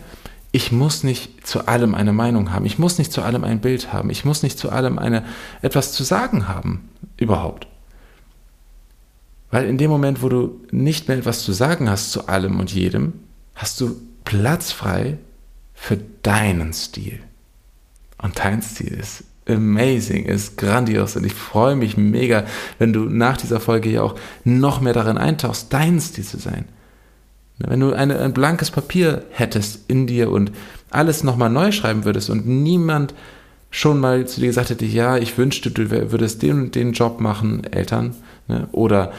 ich 0.53 0.73
muss 0.73 1.05
nicht 1.05 1.47
zu 1.47 1.69
allem 1.69 1.95
eine 1.95 2.13
Meinung 2.13 2.53
haben. 2.53 2.65
Ich 2.65 2.79
muss 2.79 2.99
nicht 2.99 3.13
zu 3.13 3.23
allem 3.23 3.45
ein 3.45 3.61
Bild 3.61 3.93
haben. 3.93 4.11
Ich 4.11 4.25
muss 4.25 4.43
nicht 4.43 4.59
zu 4.59 4.71
allem 4.71 4.99
eine, 4.99 5.25
etwas 5.63 5.93
zu 5.93 6.05
sagen 6.05 6.49
haben. 6.49 6.89
Überhaupt. 7.17 7.67
Weil 9.51 9.67
in 9.67 9.79
dem 9.79 9.91
Moment, 9.91 10.23
wo 10.23 10.29
du 10.29 10.61
nicht 10.71 11.09
mehr 11.09 11.19
etwas 11.19 11.45
zu 11.45 11.53
sagen 11.53 11.91
hast 11.91 12.13
zu 12.13 12.29
allem 12.29 12.59
und 12.59 12.73
jedem, 12.73 13.13
hast 13.55 13.81
du 13.81 13.97
Platz 14.25 14.73
frei 14.73 15.19
für 15.81 15.97
deinen 16.23 16.75
Stil. 16.75 17.21
Und 18.23 18.39
dein 18.39 18.61
Stil 18.61 18.99
ist 19.01 19.25
amazing, 19.49 20.27
ist 20.27 20.59
grandios 20.59 21.17
und 21.17 21.25
ich 21.25 21.33
freue 21.33 21.75
mich 21.75 21.97
mega, 21.97 22.45
wenn 22.79 22.93
du 22.93 23.05
nach 23.07 23.39
dieser 23.39 23.61
Folge 23.61 23.89
ja 23.89 24.03
auch 24.03 24.15
noch 24.45 24.83
mehr 24.83 24.93
darin 24.93 25.17
eintauchst, 25.17 25.73
dein 25.73 25.99
Stil 25.99 26.25
zu 26.25 26.37
sein. 26.37 26.67
Wenn 27.59 27.81
du 27.81 27.95
eine, 27.95 28.19
ein 28.21 28.35
blankes 28.35 28.71
Papier 28.71 29.25
hättest 29.31 29.89
in 29.89 30.07
dir 30.07 30.31
und 30.31 30.53
alles 30.91 31.25
nochmal 31.25 31.51
neu 31.51 31.73
schreiben 31.73 32.05
würdest 32.05 32.29
und 32.29 32.47
niemand 32.47 33.15
schon 33.71 34.01
mal 34.01 34.27
zu 34.27 34.41
dir 34.41 34.49
gesagt 34.49 34.69
hätte, 34.69 34.85
ja, 34.85 35.17
ich 35.17 35.39
wünschte, 35.39 35.71
du 35.71 35.91
würdest 35.91 36.43
den 36.43 36.61
und 36.61 36.75
den 36.75 36.93
Job 36.93 37.21
machen, 37.21 37.65
Eltern, 37.65 38.15
ne? 38.49 38.69
oder 38.73 39.13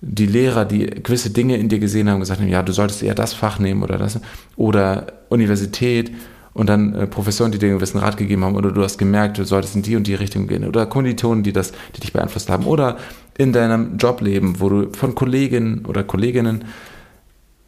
die 0.00 0.26
Lehrer, 0.26 0.64
die 0.64 0.86
gewisse 0.86 1.30
Dinge 1.30 1.56
in 1.56 1.68
dir 1.68 1.78
gesehen 1.78 2.08
haben, 2.08 2.20
gesagt 2.20 2.40
haben, 2.40 2.48
ja, 2.48 2.62
du 2.62 2.72
solltest 2.72 3.02
eher 3.02 3.14
das 3.14 3.34
Fach 3.34 3.58
nehmen 3.58 3.82
oder 3.82 3.98
das, 3.98 4.20
oder 4.56 5.06
Universität 5.28 6.10
und 6.52 6.68
dann 6.68 6.94
äh, 6.94 7.06
Professoren, 7.06 7.52
die 7.52 7.58
dir 7.58 7.66
einen 7.66 7.76
gewissen 7.76 7.98
Rat 7.98 8.16
gegeben 8.16 8.44
haben, 8.44 8.56
oder 8.56 8.72
du 8.72 8.82
hast 8.82 8.98
gemerkt, 8.98 9.38
du 9.38 9.44
solltest 9.44 9.76
in 9.76 9.82
die 9.82 9.96
und 9.96 10.06
die 10.06 10.14
Richtung 10.14 10.46
gehen, 10.46 10.66
oder 10.66 10.86
Kommilitonen, 10.86 11.42
die 11.42 11.52
das, 11.52 11.72
die 11.94 12.00
dich 12.00 12.12
beeinflusst 12.12 12.48
haben, 12.48 12.64
oder 12.64 12.96
in 13.36 13.52
deinem 13.52 13.98
Jobleben, 13.98 14.60
wo 14.60 14.68
du 14.68 14.92
von 14.92 15.14
Kolleginnen 15.14 15.84
oder 15.86 16.02
Kolleginnen 16.02 16.64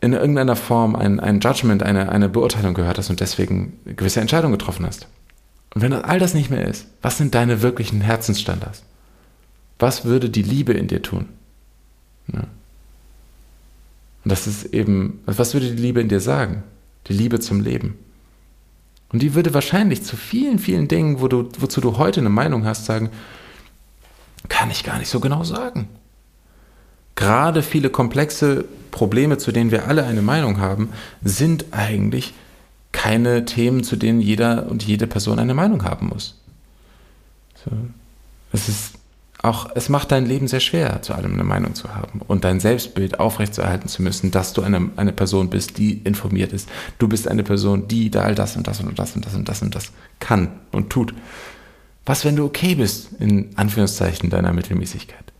in 0.00 0.14
irgendeiner 0.14 0.56
Form 0.56 0.96
ein, 0.96 1.20
ein 1.20 1.38
Judgment, 1.40 1.82
eine, 1.82 2.10
eine 2.10 2.28
Beurteilung 2.28 2.74
gehört 2.74 2.98
hast 2.98 3.08
und 3.08 3.20
deswegen 3.20 3.78
gewisse 3.84 4.20
Entscheidungen 4.20 4.58
getroffen 4.58 4.84
hast. 4.84 5.06
Und 5.74 5.80
wenn 5.82 5.92
all 5.92 6.18
das 6.18 6.34
nicht 6.34 6.50
mehr 6.50 6.66
ist, 6.66 6.86
was 7.02 7.18
sind 7.18 7.34
deine 7.34 7.62
wirklichen 7.62 8.00
Herzensstandards? 8.00 8.82
Was 9.78 10.04
würde 10.04 10.28
die 10.28 10.42
Liebe 10.42 10.72
in 10.72 10.88
dir 10.88 11.02
tun? 11.02 11.28
Ja. 12.32 12.40
Und 14.24 14.30
das 14.30 14.46
ist 14.46 14.66
eben, 14.66 15.20
was 15.26 15.54
würde 15.54 15.70
die 15.70 15.82
Liebe 15.82 16.00
in 16.00 16.08
dir 16.08 16.20
sagen? 16.20 16.62
Die 17.08 17.12
Liebe 17.12 17.40
zum 17.40 17.60
Leben. 17.60 17.98
Und 19.12 19.20
die 19.20 19.34
würde 19.34 19.52
wahrscheinlich 19.52 20.02
zu 20.02 20.16
vielen, 20.16 20.58
vielen 20.58 20.88
Dingen, 20.88 21.20
wo 21.20 21.28
du, 21.28 21.48
wozu 21.58 21.80
du 21.80 21.98
heute 21.98 22.20
eine 22.20 22.30
Meinung 22.30 22.64
hast, 22.64 22.86
sagen, 22.86 23.10
kann 24.48 24.70
ich 24.70 24.84
gar 24.84 24.98
nicht 24.98 25.08
so 25.08 25.20
genau 25.20 25.44
sagen. 25.44 25.88
Gerade 27.14 27.62
viele 27.62 27.90
komplexe 27.90 28.64
Probleme, 28.90 29.38
zu 29.38 29.52
denen 29.52 29.70
wir 29.70 29.86
alle 29.86 30.04
eine 30.04 30.22
Meinung 30.22 30.58
haben, 30.58 30.90
sind 31.22 31.66
eigentlich 31.72 32.32
keine 32.92 33.44
Themen, 33.44 33.84
zu 33.84 33.96
denen 33.96 34.20
jeder 34.20 34.70
und 34.70 34.82
jede 34.82 35.06
Person 35.06 35.38
eine 35.38 35.54
Meinung 35.54 35.84
haben 35.84 36.08
muss. 36.08 36.38
So. 37.64 37.70
Es 38.52 38.68
ist 38.68 38.94
auch, 39.42 39.70
es 39.74 39.88
macht 39.88 40.12
dein 40.12 40.24
Leben 40.24 40.46
sehr 40.46 40.60
schwer, 40.60 41.02
zu 41.02 41.14
allem 41.14 41.34
eine 41.34 41.42
Meinung 41.42 41.74
zu 41.74 41.94
haben 41.94 42.20
und 42.26 42.44
dein 42.44 42.60
Selbstbild 42.60 43.18
aufrechtzuerhalten 43.18 43.88
zu 43.88 44.00
müssen, 44.00 44.30
dass 44.30 44.52
du 44.52 44.62
eine, 44.62 44.90
eine 44.94 45.12
Person 45.12 45.50
bist, 45.50 45.78
die 45.78 45.98
informiert 45.98 46.52
ist. 46.52 46.68
Du 46.98 47.08
bist 47.08 47.26
eine 47.26 47.42
Person, 47.42 47.88
die 47.88 48.08
da 48.10 48.22
all 48.22 48.36
das 48.36 48.56
und 48.56 48.68
das 48.68 48.80
und 48.80 48.96
das 48.96 49.16
und 49.16 49.26
das 49.26 49.34
und 49.34 49.48
das 49.48 49.62
und 49.62 49.74
das 49.74 49.92
kann 50.20 50.48
und 50.70 50.90
tut. 50.90 51.12
Was, 52.06 52.24
wenn 52.24 52.36
du 52.36 52.44
okay 52.44 52.76
bist, 52.76 53.10
in 53.18 53.50
Anführungszeichen, 53.56 54.30
deiner 54.30 54.52
Mittelmäßigkeit? 54.52 55.32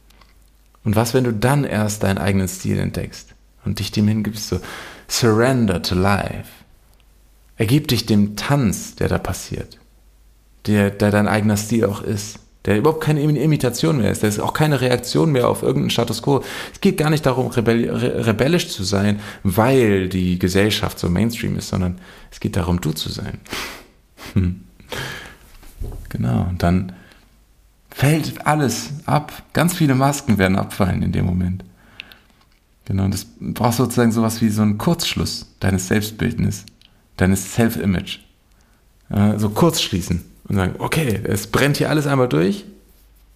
Und 0.85 0.97
was, 0.97 1.15
wenn 1.15 1.25
du 1.25 1.33
dann 1.33 1.63
erst 1.63 2.03
deinen 2.03 2.19
eigenen 2.19 2.49
Stil 2.49 2.79
entdeckst 2.79 3.35
und 3.65 3.79
dich 3.79 3.93
dem 3.93 4.09
hingibst, 4.09 4.49
so 4.49 4.61
surrender 5.09 5.81
to 5.81 5.95
life. 5.95 6.51
Ergib 7.57 7.87
dich 7.87 8.07
dem 8.07 8.35
Tanz, 8.35 8.97
der 8.97 9.09
da 9.09 9.19
passiert, 9.19 9.79
der, 10.67 10.91
der 10.91 11.13
dein 11.13 11.29
eigener 11.29 11.57
Stil 11.57 11.85
auch 11.85 12.03
ist 12.03 12.41
der 12.65 12.79
überhaupt 12.79 13.03
keine 13.03 13.23
Imitation 13.23 13.99
mehr 13.99 14.11
ist, 14.13 14.23
der 14.23 14.29
ist 14.29 14.39
auch 14.39 14.53
keine 14.53 14.81
Reaktion 14.81 15.33
mehr 15.33 15.49
auf 15.49 15.63
irgendeinen 15.63 15.91
Status 15.91 16.23
quo. 16.23 16.45
Es 16.73 16.81
geht 16.81 16.97
gar 16.97 17.11
nicht 17.11 17.27
darum, 17.27 17.49
rebell 17.49 17.91
rebellisch 17.91 18.69
zu 18.69 18.85
sein, 18.85 19.21
weil 19.43 20.09
die 20.09 20.39
Gesellschaft 20.39 20.99
so 20.99 21.09
Mainstream 21.09 21.57
ist, 21.57 21.69
sondern 21.69 21.99
es 22.31 22.39
geht 22.39 22.57
darum, 22.57 22.81
du 22.81 22.93
zu 22.93 23.09
sein. 23.09 23.39
Hm. 24.35 24.63
Genau, 26.09 26.47
und 26.49 26.63
dann 26.63 26.93
fällt 27.91 28.47
alles 28.47 28.91
ab. 29.07 29.33
Ganz 29.53 29.75
viele 29.75 29.95
Masken 29.95 30.39
werden 30.39 30.57
abfallen 30.57 31.03
in 31.03 31.13
dem 31.13 31.27
Moment. 31.27 31.65
Genau, 32.85 33.05
und 33.05 33.15
das 33.15 33.27
braucht 33.41 33.75
sozusagen 33.77 34.13
sowas 34.13 34.41
wie 34.41 34.49
so 34.49 34.63
einen 34.63 34.79
Kurzschluss 34.79 35.55
deines 35.61 35.89
Selbstbildnis, 35.89 36.65
deines 37.17 37.55
Self-Image. 37.55 38.21
Äh, 39.13 39.39
so 39.39 39.51
kurz 39.51 39.81
schließen 39.81 40.25
und 40.49 40.57
sagen, 40.57 40.75
okay, 40.79 41.21
es 41.25 41.47
brennt 41.47 41.77
hier 41.77 41.91
alles 41.91 42.07
einmal 42.07 42.29
durch. 42.29 42.65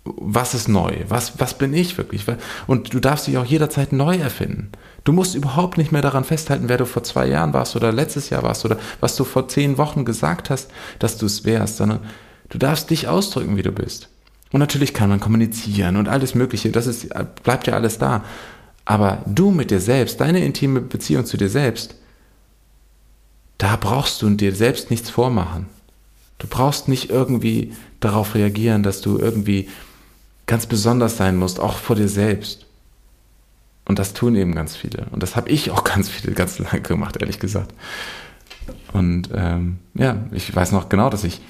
Was 0.04 0.54
ist 0.54 0.68
neu? 0.68 0.92
Was, 1.08 1.40
was 1.40 1.58
bin 1.58 1.74
ich 1.74 1.98
wirklich? 1.98 2.24
Und 2.68 2.94
du 2.94 3.00
darfst 3.00 3.26
dich 3.26 3.38
auch 3.38 3.44
jederzeit 3.44 3.92
neu 3.92 4.16
erfinden. 4.16 4.70
Du 5.02 5.12
musst 5.12 5.34
überhaupt 5.34 5.78
nicht 5.78 5.90
mehr 5.90 6.02
daran 6.02 6.22
festhalten, 6.22 6.68
wer 6.68 6.78
du 6.78 6.86
vor 6.86 7.02
zwei 7.02 7.26
Jahren 7.26 7.52
warst 7.52 7.74
oder 7.74 7.92
letztes 7.92 8.30
Jahr 8.30 8.44
warst 8.44 8.64
oder 8.64 8.78
was 9.00 9.16
du 9.16 9.24
vor 9.24 9.48
zehn 9.48 9.78
Wochen 9.78 10.04
gesagt 10.04 10.48
hast, 10.48 10.70
dass 11.00 11.18
du 11.18 11.26
es 11.26 11.44
wärst, 11.44 11.78
sondern 11.78 12.00
du 12.50 12.58
darfst 12.58 12.90
dich 12.90 13.08
ausdrücken, 13.08 13.56
wie 13.56 13.62
du 13.62 13.72
bist. 13.72 14.08
Und 14.52 14.60
natürlich 14.60 14.94
kann 14.94 15.08
man 15.08 15.18
kommunizieren 15.18 15.96
und 15.96 16.08
alles 16.08 16.36
Mögliche, 16.36 16.70
das 16.70 16.86
ist, 16.86 17.08
bleibt 17.42 17.66
ja 17.66 17.74
alles 17.74 17.98
da. 17.98 18.24
Aber 18.84 19.22
du 19.26 19.50
mit 19.50 19.72
dir 19.72 19.80
selbst, 19.80 20.20
deine 20.20 20.44
intime 20.44 20.80
Beziehung 20.80 21.26
zu 21.26 21.36
dir 21.36 21.48
selbst, 21.48 21.96
da 23.58 23.76
brauchst 23.76 24.22
du 24.22 24.30
dir 24.30 24.54
selbst 24.54 24.90
nichts 24.90 25.10
vormachen. 25.10 25.66
Du 26.38 26.46
brauchst 26.46 26.88
nicht 26.88 27.10
irgendwie 27.10 27.72
darauf 28.00 28.34
reagieren, 28.34 28.82
dass 28.82 29.00
du 29.00 29.18
irgendwie 29.18 29.68
ganz 30.46 30.66
besonders 30.66 31.16
sein 31.16 31.36
musst, 31.36 31.58
auch 31.60 31.76
vor 31.78 31.96
dir 31.96 32.08
selbst. 32.08 32.66
Und 33.86 33.98
das 33.98 34.14
tun 34.14 34.34
eben 34.34 34.54
ganz 34.54 34.76
viele. 34.76 35.06
Und 35.10 35.22
das 35.22 35.36
habe 35.36 35.48
ich 35.48 35.70
auch 35.70 35.84
ganz 35.84 36.08
viele, 36.08 36.34
ganz 36.34 36.58
lange 36.60 36.80
gemacht, 36.82 37.16
ehrlich 37.20 37.38
gesagt. 37.38 37.72
Und 38.92 39.30
ähm, 39.34 39.78
ja, 39.94 40.16
ich 40.32 40.54
weiß 40.54 40.72
noch 40.72 40.88
genau, 40.88 41.08
dass 41.08 41.24
ich 41.24 41.40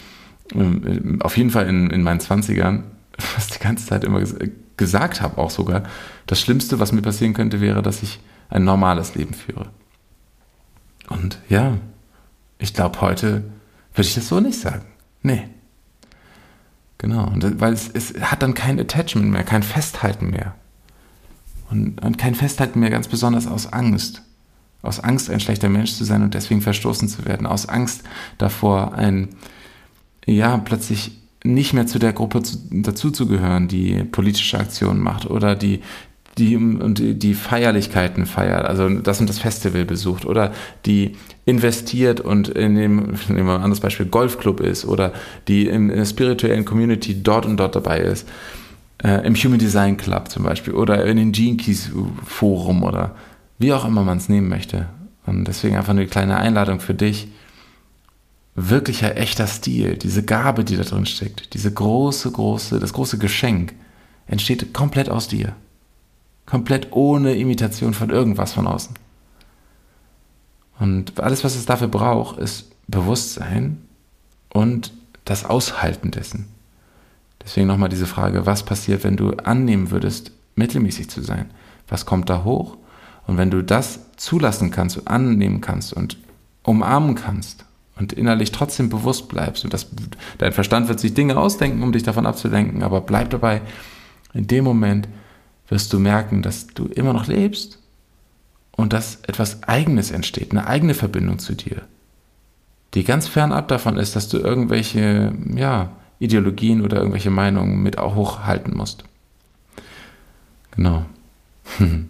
ähm, 0.54 1.18
auf 1.20 1.36
jeden 1.36 1.50
Fall 1.50 1.66
in, 1.66 1.90
in 1.90 2.02
meinen 2.02 2.20
20ern 2.20 2.82
fast 3.18 3.54
die 3.54 3.58
ganze 3.58 3.86
Zeit 3.86 4.04
immer 4.04 4.20
ges 4.20 4.36
gesagt 4.76 5.22
habe, 5.22 5.38
auch 5.38 5.48
sogar, 5.48 5.84
das 6.26 6.38
Schlimmste, 6.38 6.78
was 6.78 6.92
mir 6.92 7.00
passieren 7.00 7.32
könnte, 7.32 7.62
wäre, 7.62 7.80
dass 7.80 8.02
ich 8.02 8.20
ein 8.50 8.62
normales 8.62 9.14
Leben 9.14 9.32
führe. 9.32 9.70
Und 11.08 11.38
ja, 11.48 11.78
ich 12.58 12.74
glaube, 12.74 13.00
heute 13.00 13.44
würde 13.94 14.08
ich 14.08 14.14
das 14.14 14.28
so 14.28 14.40
nicht 14.40 14.58
sagen. 14.58 14.84
Nee. 15.22 15.48
Genau, 16.98 17.26
und, 17.26 17.60
weil 17.60 17.72
es, 17.72 17.88
es 17.88 18.14
hat 18.20 18.42
dann 18.42 18.54
kein 18.54 18.80
Attachment 18.80 19.30
mehr, 19.30 19.44
kein 19.44 19.62
Festhalten 19.62 20.30
mehr. 20.30 20.54
Und, 21.70 22.02
und 22.02 22.16
kein 22.16 22.34
Festhalten 22.34 22.80
mehr 22.80 22.90
ganz 22.90 23.08
besonders 23.08 23.46
aus 23.46 23.72
Angst. 23.72 24.22
Aus 24.82 25.00
Angst, 25.00 25.30
ein 25.30 25.40
schlechter 25.40 25.68
Mensch 25.68 25.94
zu 25.94 26.04
sein 26.04 26.22
und 26.22 26.34
deswegen 26.34 26.62
verstoßen 26.62 27.08
zu 27.08 27.24
werden. 27.24 27.46
Aus 27.46 27.68
Angst 27.68 28.02
davor, 28.38 28.94
ein, 28.94 29.28
ja, 30.24 30.56
plötzlich 30.58 31.18
nicht 31.44 31.72
mehr 31.72 31.86
zu 31.86 31.98
der 31.98 32.12
Gruppe 32.12 32.42
zu, 32.42 32.58
dazuzugehören, 32.70 33.68
die 33.68 34.04
politische 34.04 34.58
Aktionen 34.58 35.00
macht 35.00 35.26
oder 35.26 35.54
die 35.54 35.82
die 36.38 36.56
und 36.56 37.00
die 37.00 37.34
Feierlichkeiten 37.34 38.26
feiert, 38.26 38.66
also 38.66 38.88
das 38.90 39.20
und 39.20 39.28
das 39.28 39.38
Festival 39.38 39.86
besucht 39.86 40.26
oder 40.26 40.52
die 40.84 41.16
investiert 41.46 42.20
und 42.20 42.48
in 42.48 42.74
dem, 42.74 43.14
nehmen 43.28 43.46
wir 43.46 43.54
ein 43.54 43.62
anderes 43.62 43.80
Beispiel, 43.80 44.06
Golfclub 44.06 44.60
ist 44.60 44.84
oder 44.84 45.12
die 45.48 45.66
in 45.66 45.88
der 45.88 46.04
spirituellen 46.04 46.66
Community 46.66 47.22
dort 47.22 47.46
und 47.46 47.56
dort 47.56 47.74
dabei 47.74 48.00
ist, 48.00 48.28
äh, 49.02 49.26
im 49.26 49.34
Human 49.34 49.58
Design 49.58 49.96
Club 49.96 50.30
zum 50.30 50.42
Beispiel 50.42 50.74
oder 50.74 51.04
in 51.06 51.16
den 51.16 51.32
Gene 51.32 51.56
Keys 51.56 51.90
Forum 52.24 52.82
oder 52.82 53.14
wie 53.58 53.72
auch 53.72 53.86
immer 53.86 54.04
man 54.04 54.18
es 54.18 54.28
nehmen 54.28 54.48
möchte. 54.48 54.88
Und 55.24 55.44
deswegen 55.48 55.76
einfach 55.76 55.90
eine 55.90 56.06
kleine 56.06 56.36
Einladung 56.36 56.80
für 56.80 56.94
dich. 56.94 57.28
Wirklicher, 58.54 59.16
echter 59.16 59.46
Stil, 59.46 59.96
diese 59.96 60.22
Gabe, 60.22 60.64
die 60.64 60.76
da 60.76 60.82
drin 60.82 61.04
steckt, 61.04 61.52
diese 61.54 61.72
große, 61.72 62.30
große, 62.30 62.78
das 62.78 62.92
große 62.92 63.18
Geschenk, 63.18 63.74
entsteht 64.26 64.72
komplett 64.72 65.08
aus 65.08 65.28
dir. 65.28 65.54
Komplett 66.46 66.92
ohne 66.92 67.34
Imitation 67.34 67.92
von 67.92 68.10
irgendwas 68.10 68.52
von 68.52 68.66
außen. 68.66 68.94
Und 70.78 71.20
alles, 71.20 71.42
was 71.44 71.56
es 71.56 71.66
dafür 71.66 71.88
braucht, 71.88 72.38
ist 72.38 72.70
Bewusstsein 72.86 73.82
und 74.52 74.92
das 75.24 75.44
Aushalten 75.44 76.10
dessen. 76.10 76.46
Deswegen 77.42 77.66
nochmal 77.66 77.88
diese 77.88 78.06
Frage, 78.06 78.46
was 78.46 78.64
passiert, 78.64 79.04
wenn 79.04 79.16
du 79.16 79.32
annehmen 79.32 79.90
würdest, 79.90 80.32
mittelmäßig 80.54 81.10
zu 81.10 81.22
sein? 81.22 81.50
Was 81.88 82.06
kommt 82.06 82.28
da 82.30 82.44
hoch? 82.44 82.76
Und 83.26 83.38
wenn 83.38 83.50
du 83.50 83.62
das 83.62 84.00
zulassen 84.16 84.70
kannst, 84.70 84.96
und 84.96 85.08
annehmen 85.08 85.60
kannst 85.60 85.92
und 85.92 86.16
umarmen 86.62 87.14
kannst 87.14 87.64
und 87.96 88.12
innerlich 88.12 88.52
trotzdem 88.52 88.88
bewusst 88.88 89.28
bleibst 89.28 89.64
und 89.64 89.72
das, 89.72 89.88
dein 90.38 90.52
Verstand 90.52 90.88
wird 90.88 91.00
sich 91.00 91.14
Dinge 91.14 91.36
ausdenken, 91.36 91.82
um 91.82 91.92
dich 91.92 92.02
davon 92.02 92.26
abzulenken, 92.26 92.82
aber 92.82 93.00
bleib 93.00 93.30
dabei, 93.30 93.62
in 94.32 94.46
dem 94.46 94.64
Moment 94.64 95.08
wirst 95.68 95.92
du 95.92 95.98
merken, 95.98 96.42
dass 96.42 96.68
du 96.68 96.86
immer 96.86 97.12
noch 97.12 97.26
lebst 97.26 97.78
und 98.76 98.92
dass 98.92 99.16
etwas 99.26 99.62
Eigenes 99.64 100.10
entsteht, 100.10 100.52
eine 100.52 100.66
eigene 100.66 100.94
Verbindung 100.94 101.38
zu 101.38 101.54
dir, 101.54 101.82
die 102.94 103.04
ganz 103.04 103.28
fernab 103.28 103.68
davon 103.68 103.96
ist, 103.96 104.16
dass 104.16 104.28
du 104.28 104.38
irgendwelche 104.38 105.32
ja, 105.54 105.90
Ideologien 106.18 106.82
oder 106.82 106.98
irgendwelche 106.98 107.30
Meinungen 107.30 107.82
mit 107.82 107.98
auch 107.98 108.14
hochhalten 108.14 108.76
musst. 108.76 109.04
Genau. 110.72 111.06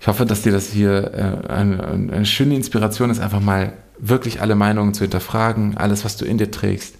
Ich 0.00 0.08
hoffe, 0.08 0.26
dass 0.26 0.42
dir 0.42 0.52
das 0.52 0.68
hier 0.68 1.14
äh, 1.14 1.50
eine, 1.50 1.82
eine 1.82 2.26
schöne 2.26 2.54
Inspiration 2.56 3.08
ist, 3.08 3.20
einfach 3.20 3.40
mal 3.40 3.72
wirklich 3.98 4.42
alle 4.42 4.54
Meinungen 4.54 4.92
zu 4.92 5.02
hinterfragen, 5.02 5.78
alles, 5.78 6.04
was 6.04 6.18
du 6.18 6.26
in 6.26 6.36
dir 6.36 6.50
trägst 6.50 6.96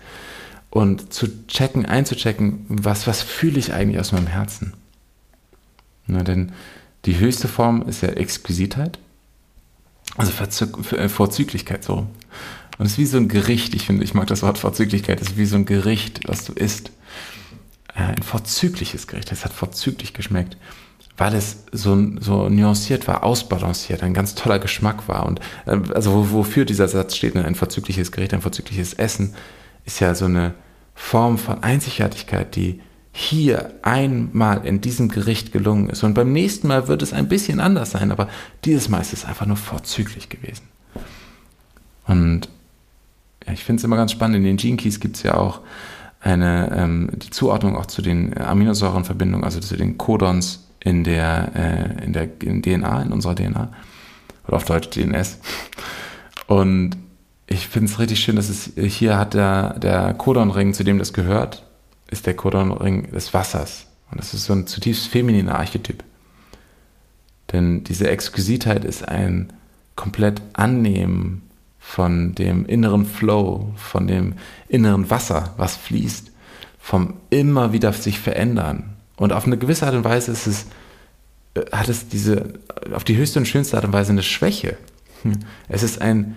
und 0.71 1.13
zu 1.13 1.47
checken, 1.47 1.85
einzuchecken, 1.85 2.65
was, 2.67 3.07
was 3.07 3.21
fühle 3.21 3.59
ich 3.59 3.75
eigentlich 3.75 4.01
aus 4.01 4.13
meinem 4.13 4.27
Herzen. 4.27 4.73
Na, 6.07 6.23
denn 6.23 6.53
die 7.05 7.19
höchste 7.19 7.49
Form 7.49 7.83
ist 7.89 8.03
ja 8.03 8.11
Exquisitheit, 8.11 8.99
also 10.17 10.33
äh, 10.97 11.09
Vorzüglichkeit 11.09 11.85
so. 11.85 12.07
Und 12.79 12.87
es 12.87 12.93
ist 12.93 12.99
wie 12.99 13.07
so 13.07 13.19
ein 13.19 13.29
Gericht, 13.29 13.75
ich 13.75 13.87
finde, 13.87 14.05
ich 14.05 14.15
mag 14.15 14.27
das 14.27 14.43
Wort 14.43 14.59
Vorzüglichkeit, 14.59 15.21
es 15.21 15.31
ist 15.31 15.37
wie 15.37 15.47
so 15.47 15.57
ein 15.57 15.67
Gericht, 15.67 16.29
was 16.29 16.45
du 16.45 16.53
isst. 16.53 16.91
Äh, 17.95 18.03
ein 18.03 18.23
vorzügliches 18.23 19.07
Gericht, 19.07 19.31
es 19.33 19.45
hat 19.45 19.53
vorzüglich 19.53 20.13
geschmeckt, 20.13 20.57
weil 21.17 21.35
es 21.35 21.65
so, 21.73 21.97
so 22.21 22.49
nuanciert 22.49 23.07
war, 23.07 23.23
ausbalanciert, 23.23 24.03
ein 24.03 24.15
ganz 24.15 24.35
toller 24.35 24.59
Geschmack 24.59 25.09
war. 25.09 25.27
Und 25.27 25.41
äh, 25.67 25.79
also 25.95 26.33
wofür 26.33 26.65
dieser 26.65 26.89
Satz 26.89 27.17
steht, 27.17 27.35
ne, 27.35 27.45
ein 27.45 27.55
vorzügliches 27.55 28.13
Gericht, 28.13 28.35
ein 28.35 28.43
vorzügliches 28.43 28.95
Essen, 28.95 29.35
ist 29.85 30.01
ja 30.01 30.15
so 30.15 30.25
eine 30.25 30.55
Form 30.95 31.39
von 31.39 31.63
Einzigartigkeit, 31.63 32.57
die 32.57 32.81
hier 33.17 33.73
einmal 33.83 34.67
in 34.67 34.81
diesem 34.81 35.09
Gericht 35.09 35.53
gelungen 35.53 35.89
ist. 35.89 36.03
Und 36.03 36.15
beim 36.15 36.33
nächsten 36.33 36.67
Mal 36.67 36.89
wird 36.89 37.01
es 37.01 37.13
ein 37.13 37.29
bisschen 37.29 37.61
anders 37.61 37.93
sein, 37.93 38.11
aber 38.11 38.29
dieses 38.65 38.89
Mal 38.89 39.01
ist 39.01 39.13
es 39.13 39.25
einfach 39.25 39.47
nur 39.47 39.57
vorzüglich 39.57 40.29
gewesen. 40.29 40.65
Und 42.09 42.49
ja, 43.47 43.53
ich 43.53 43.63
finde 43.63 43.79
es 43.79 43.85
immer 43.85 43.95
ganz 43.95 44.11
spannend, 44.11 44.39
in 44.39 44.43
den 44.43 44.57
Gene 44.57 44.77
Keys 44.77 44.99
gibt 44.99 45.15
es 45.17 45.23
ja 45.23 45.37
auch 45.37 45.61
eine, 46.21 46.77
ähm, 46.77 47.11
die 47.15 47.31
Zuordnung 47.31 47.77
auch 47.77 47.87
zu 47.87 48.03
den 48.03 48.37
Aminosäurenverbindungen, 48.37 49.45
also 49.45 49.61
zu 49.61 49.77
den 49.77 49.97
Codons 49.97 50.67
in 50.81 51.05
der, 51.05 51.53
äh, 51.55 52.05
in 52.05 52.13
der 52.13 52.29
in 52.43 52.63
DNA, 52.63 53.03
in 53.03 53.13
unserer 53.13 53.37
DNA. 53.37 53.69
Oder 54.49 54.57
auf 54.57 54.65
Deutsch 54.65 54.91
DNS. 54.91 55.39
Und 56.49 56.97
ich 57.47 57.69
finde 57.69 57.93
es 57.93 58.01
richtig 58.01 58.19
schön, 58.19 58.35
dass 58.35 58.49
es 58.49 58.73
hier 58.77 59.17
hat 59.19 59.35
der, 59.35 59.79
der 59.79 60.15
Codonring, 60.15 60.75
zu 60.75 60.83
dem 60.83 60.99
das 60.99 61.13
gehört, 61.13 61.64
ist 62.15 62.27
der 62.27 62.35
Codonring 62.35 63.11
des 63.11 63.35
Wassers. 63.35 63.87
Und 64.11 64.21
das 64.21 64.33
ist 64.33 64.45
so 64.45 64.53
ein 64.53 64.67
zutiefst 64.67 65.09
femininer 65.09 65.59
Archetyp. 65.59 66.03
Denn 67.53 67.85
diese 67.85 68.09
Exquisitheit 68.09 68.85
ist 68.85 69.07
ein 69.07 69.53
komplett 69.97 70.41
Annehmen 70.55 71.43
von 71.79 72.35
dem 72.35 72.65
inneren 72.67 73.05
Flow, 73.05 73.73
von 73.77 74.07
dem 74.07 74.35
inneren 74.69 75.11
Wasser, 75.11 75.55
was 75.57 75.77
fließt, 75.77 76.31
vom 76.79 77.15
immer 77.31 77.73
wieder 77.73 77.93
sich 77.93 78.19
verändern. 78.19 78.95
Und 79.17 79.33
auf 79.33 79.47
eine 79.47 79.59
gewisse 79.59 79.87
Art 79.87 79.95
und 79.95 80.05
Weise 80.05 80.33
ist 80.33 80.47
es, 80.47 80.67
äh, 81.55 81.71
hat 81.73 81.89
es 81.89 82.09
diese, 82.09 82.55
auf 82.93 83.05
die 83.05 83.17
höchste 83.17 83.39
und 83.39 83.47
schönste 83.47 83.77
Art 83.77 83.85
und 83.85 83.93
Weise 83.93 84.13
eine 84.13 84.23
Schwäche. 84.23 84.77
Hm. 85.23 85.41
Es 85.69 85.83
ist 85.83 86.01
ein 86.01 86.37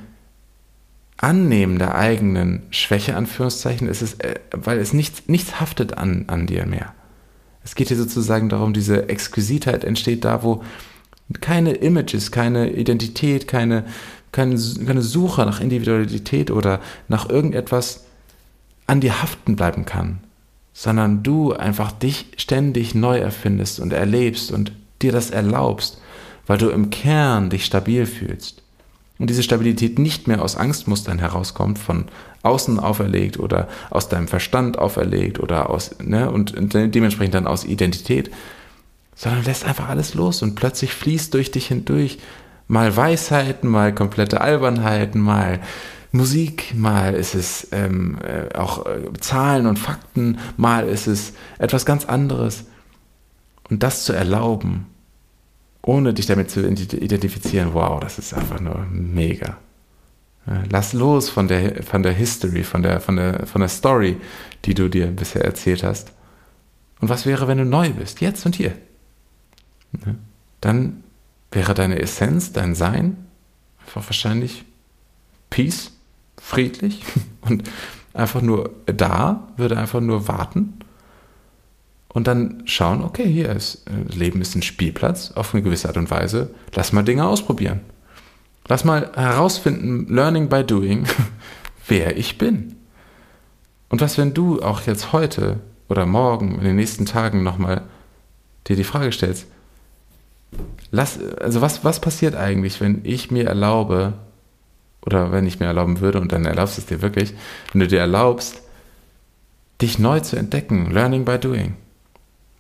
Annehmen 1.18 1.80
der 1.80 1.96
eigenen 1.96 2.62
Schwäche, 2.70 3.16
Anführungszeichen, 3.16 3.88
ist 3.88 4.04
es, 4.04 4.14
äh, 4.16 4.36
weil 4.52 4.78
es 4.78 4.94
nichts, 4.94 5.24
nichts 5.28 5.60
haftet 5.60 5.98
an, 5.98 6.26
an 6.28 6.46
dir 6.46 6.66
mehr. 6.66 6.94
Es 7.64 7.76
geht 7.76 7.88
hier 7.90 7.98
sozusagen 7.98 8.50
darum, 8.50 8.74
diese 8.74 9.10
Exquisitheit 9.10 9.84
entsteht 9.84 10.24
da, 10.24 10.44
wo 10.44 10.64
keine 11.42 11.74
Images, 11.74 12.32
keine 12.32 12.72
Identität, 12.72 13.48
keine, 13.48 13.86
keine, 14.32 14.58
keine 14.86 15.02
Suche 15.02 15.42
nach 15.46 15.60
Individualität 15.60 16.52
oder 16.52 16.80
nach 17.08 17.30
irgendetwas 17.30 18.06
an 18.86 19.02
dir 19.02 19.22
haften 19.22 19.58
bleiben 19.58 19.86
kann, 19.86 20.20
sondern 20.72 21.24
du 21.24 21.52
einfach 21.52 21.92
dich 21.92 22.28
ständig 22.38 22.96
neu 22.96 23.18
erfindest 23.18 23.80
und 23.80 23.92
erlebst 23.92 24.52
und 24.52 24.72
dir 25.02 25.12
das 25.12 25.32
erlaubst, 25.32 26.00
weil 26.46 26.60
du 26.60 26.70
im 26.70 26.90
Kern 26.90 27.50
dich 27.50 27.66
stabil 27.66 28.06
fühlst 28.06 28.64
und 29.20 29.30
diese 29.30 29.44
Stabilität 29.44 30.00
nicht 30.00 30.28
mehr 30.28 30.42
aus 30.42 30.56
Angstmustern 30.56 31.20
herauskommt, 31.20 31.80
von 31.80 32.06
außen 32.44 32.80
auferlegt 32.80 33.40
oder 33.40 33.68
aus 33.90 34.10
deinem 34.10 34.28
Verstand 34.28 34.78
auferlegt 34.78 35.40
oder 35.40 35.70
aus, 35.70 35.96
ne, 36.02 36.30
und 36.30 36.56
dementsprechend 36.74 37.34
dann 37.34 37.48
aus 37.48 37.66
Identität, 37.66 38.32
sondern 39.16 39.44
lässt 39.44 39.66
einfach 39.66 39.90
alles 39.90 40.14
los 40.14 40.42
und 40.42 40.56
plötzlich 40.56 40.94
fließt 40.94 41.34
durch 41.34 41.52
dich 41.52 41.68
hindurch 41.68 42.20
mal 42.68 42.96
Weisheiten, 42.96 43.70
mal 43.70 43.94
komplette 43.94 44.42
Albernheiten, 44.42 45.22
mal 45.22 45.60
Musik, 46.12 46.74
mal 46.76 47.14
ist 47.14 47.36
es 47.36 47.68
ähm, 47.72 48.18
äh, 48.24 48.56
auch 48.58 48.86
äh, 48.86 49.12
Zahlen 49.20 49.66
und 49.66 49.78
Fakten, 49.78 50.40
mal 50.56 50.88
ist 50.88 51.08
es 51.08 51.34
etwas 51.58 51.86
ganz 51.86 52.06
anderes. 52.06 52.66
Und 53.70 53.84
das 53.84 54.06
zu 54.06 54.14
erlauben, 54.14 54.86
ohne 55.88 56.14
dich 56.14 56.26
damit 56.26 56.52
zu 56.52 56.68
identifizieren, 56.68 57.74
wow, 57.74 58.00
das 58.00 58.20
ist 58.20 58.34
einfach 58.34 58.60
nur 58.60 58.86
mega. 58.92 59.58
Lass 60.70 60.94
los 60.94 61.30
von 61.30 61.48
der, 61.48 61.82
von 61.84 62.04
der 62.04 62.14
History, 62.14 62.64
von 62.64 62.84
der, 62.84 63.00
von, 63.00 63.16
der, 63.16 63.46
von 63.48 63.62
der 63.62 63.70
Story, 63.70 64.18
die 64.66 64.74
du 64.74 64.90
dir 64.90 65.08
bisher 65.08 65.44
erzählt 65.44 65.84
hast. 65.84 66.12
Und 67.00 67.10
was 67.10 67.26
wäre, 67.26 67.48
wenn 67.48 67.58
du 67.58 67.66
neu 67.66 67.90
bist, 67.92 68.22
jetzt 68.22 68.46
und 68.46 68.56
hier? 68.56 68.74
Dann 70.62 71.04
wäre 71.52 71.74
deine 71.74 72.00
Essenz, 72.00 72.52
dein 72.52 72.76
Sein 72.76 73.18
einfach 73.80 74.06
wahrscheinlich 74.06 74.66
Peace, 75.50 75.92
friedlich 76.38 77.04
und 77.42 77.70
einfach 78.14 78.42
nur 78.42 78.72
da, 78.86 79.48
würde 79.56 79.78
einfach 79.78 80.02
nur 80.02 80.28
warten 80.28 80.80
und 82.10 82.28
dann 82.28 82.64
schauen, 82.66 83.04
okay, 83.04 83.26
hier 83.26 83.50
ist, 83.50 83.86
äh, 83.88 84.16
Leben 84.16 84.42
ist 84.42 84.56
ein 84.56 84.62
Spielplatz 84.62 85.32
auf 85.36 85.54
eine 85.54 85.64
gewisse 85.64 85.88
Art 85.88 85.98
und 85.98 86.10
Weise. 86.10 86.50
Lass 86.74 86.94
mal 86.94 87.04
Dinge 87.04 87.28
ausprobieren. 87.28 87.82
Lass 88.68 88.84
mal 88.84 89.12
herausfinden, 89.16 90.14
learning 90.14 90.50
by 90.50 90.64
doing, 90.64 91.06
wer 91.88 92.18
ich 92.18 92.38
bin. 92.38 92.76
Und 93.90 94.02
was, 94.02 94.18
wenn 94.18 94.34
du 94.34 94.62
auch 94.62 94.82
jetzt 94.82 95.14
heute 95.14 95.60
oder 95.90 96.06
morgen, 96.06 96.58
in 96.58 96.64
den 96.64 96.76
nächsten 96.76 97.06
Tagen 97.06 97.44
nochmal 97.44 97.84
dir 98.68 98.76
die 98.76 98.84
Frage 98.84 99.12
stellst, 99.12 99.48
lass, 100.92 101.20
also 101.40 101.62
was, 101.62 101.86
was 101.86 102.02
passiert 102.02 102.36
eigentlich, 102.36 102.82
wenn 102.82 103.02
ich 103.04 103.32
mir 103.32 103.48
erlaube, 103.48 104.14
oder 105.06 105.32
wenn 105.32 105.48
ich 105.48 105.62
mir 105.62 105.68
erlauben 105.68 106.02
würde, 106.02 106.20
und 106.20 106.34
dann 106.34 106.46
erlaubst 106.46 106.78
es 106.78 106.86
dir 106.86 107.02
wirklich, 107.02 107.34
wenn 107.72 107.80
du 107.80 107.88
dir 107.88 108.00
erlaubst, 108.00 108.62
dich 109.82 110.00
neu 110.00 110.20
zu 110.20 110.36
entdecken, 110.36 110.92
learning 110.92 111.24
by 111.24 111.38
doing 111.38 111.76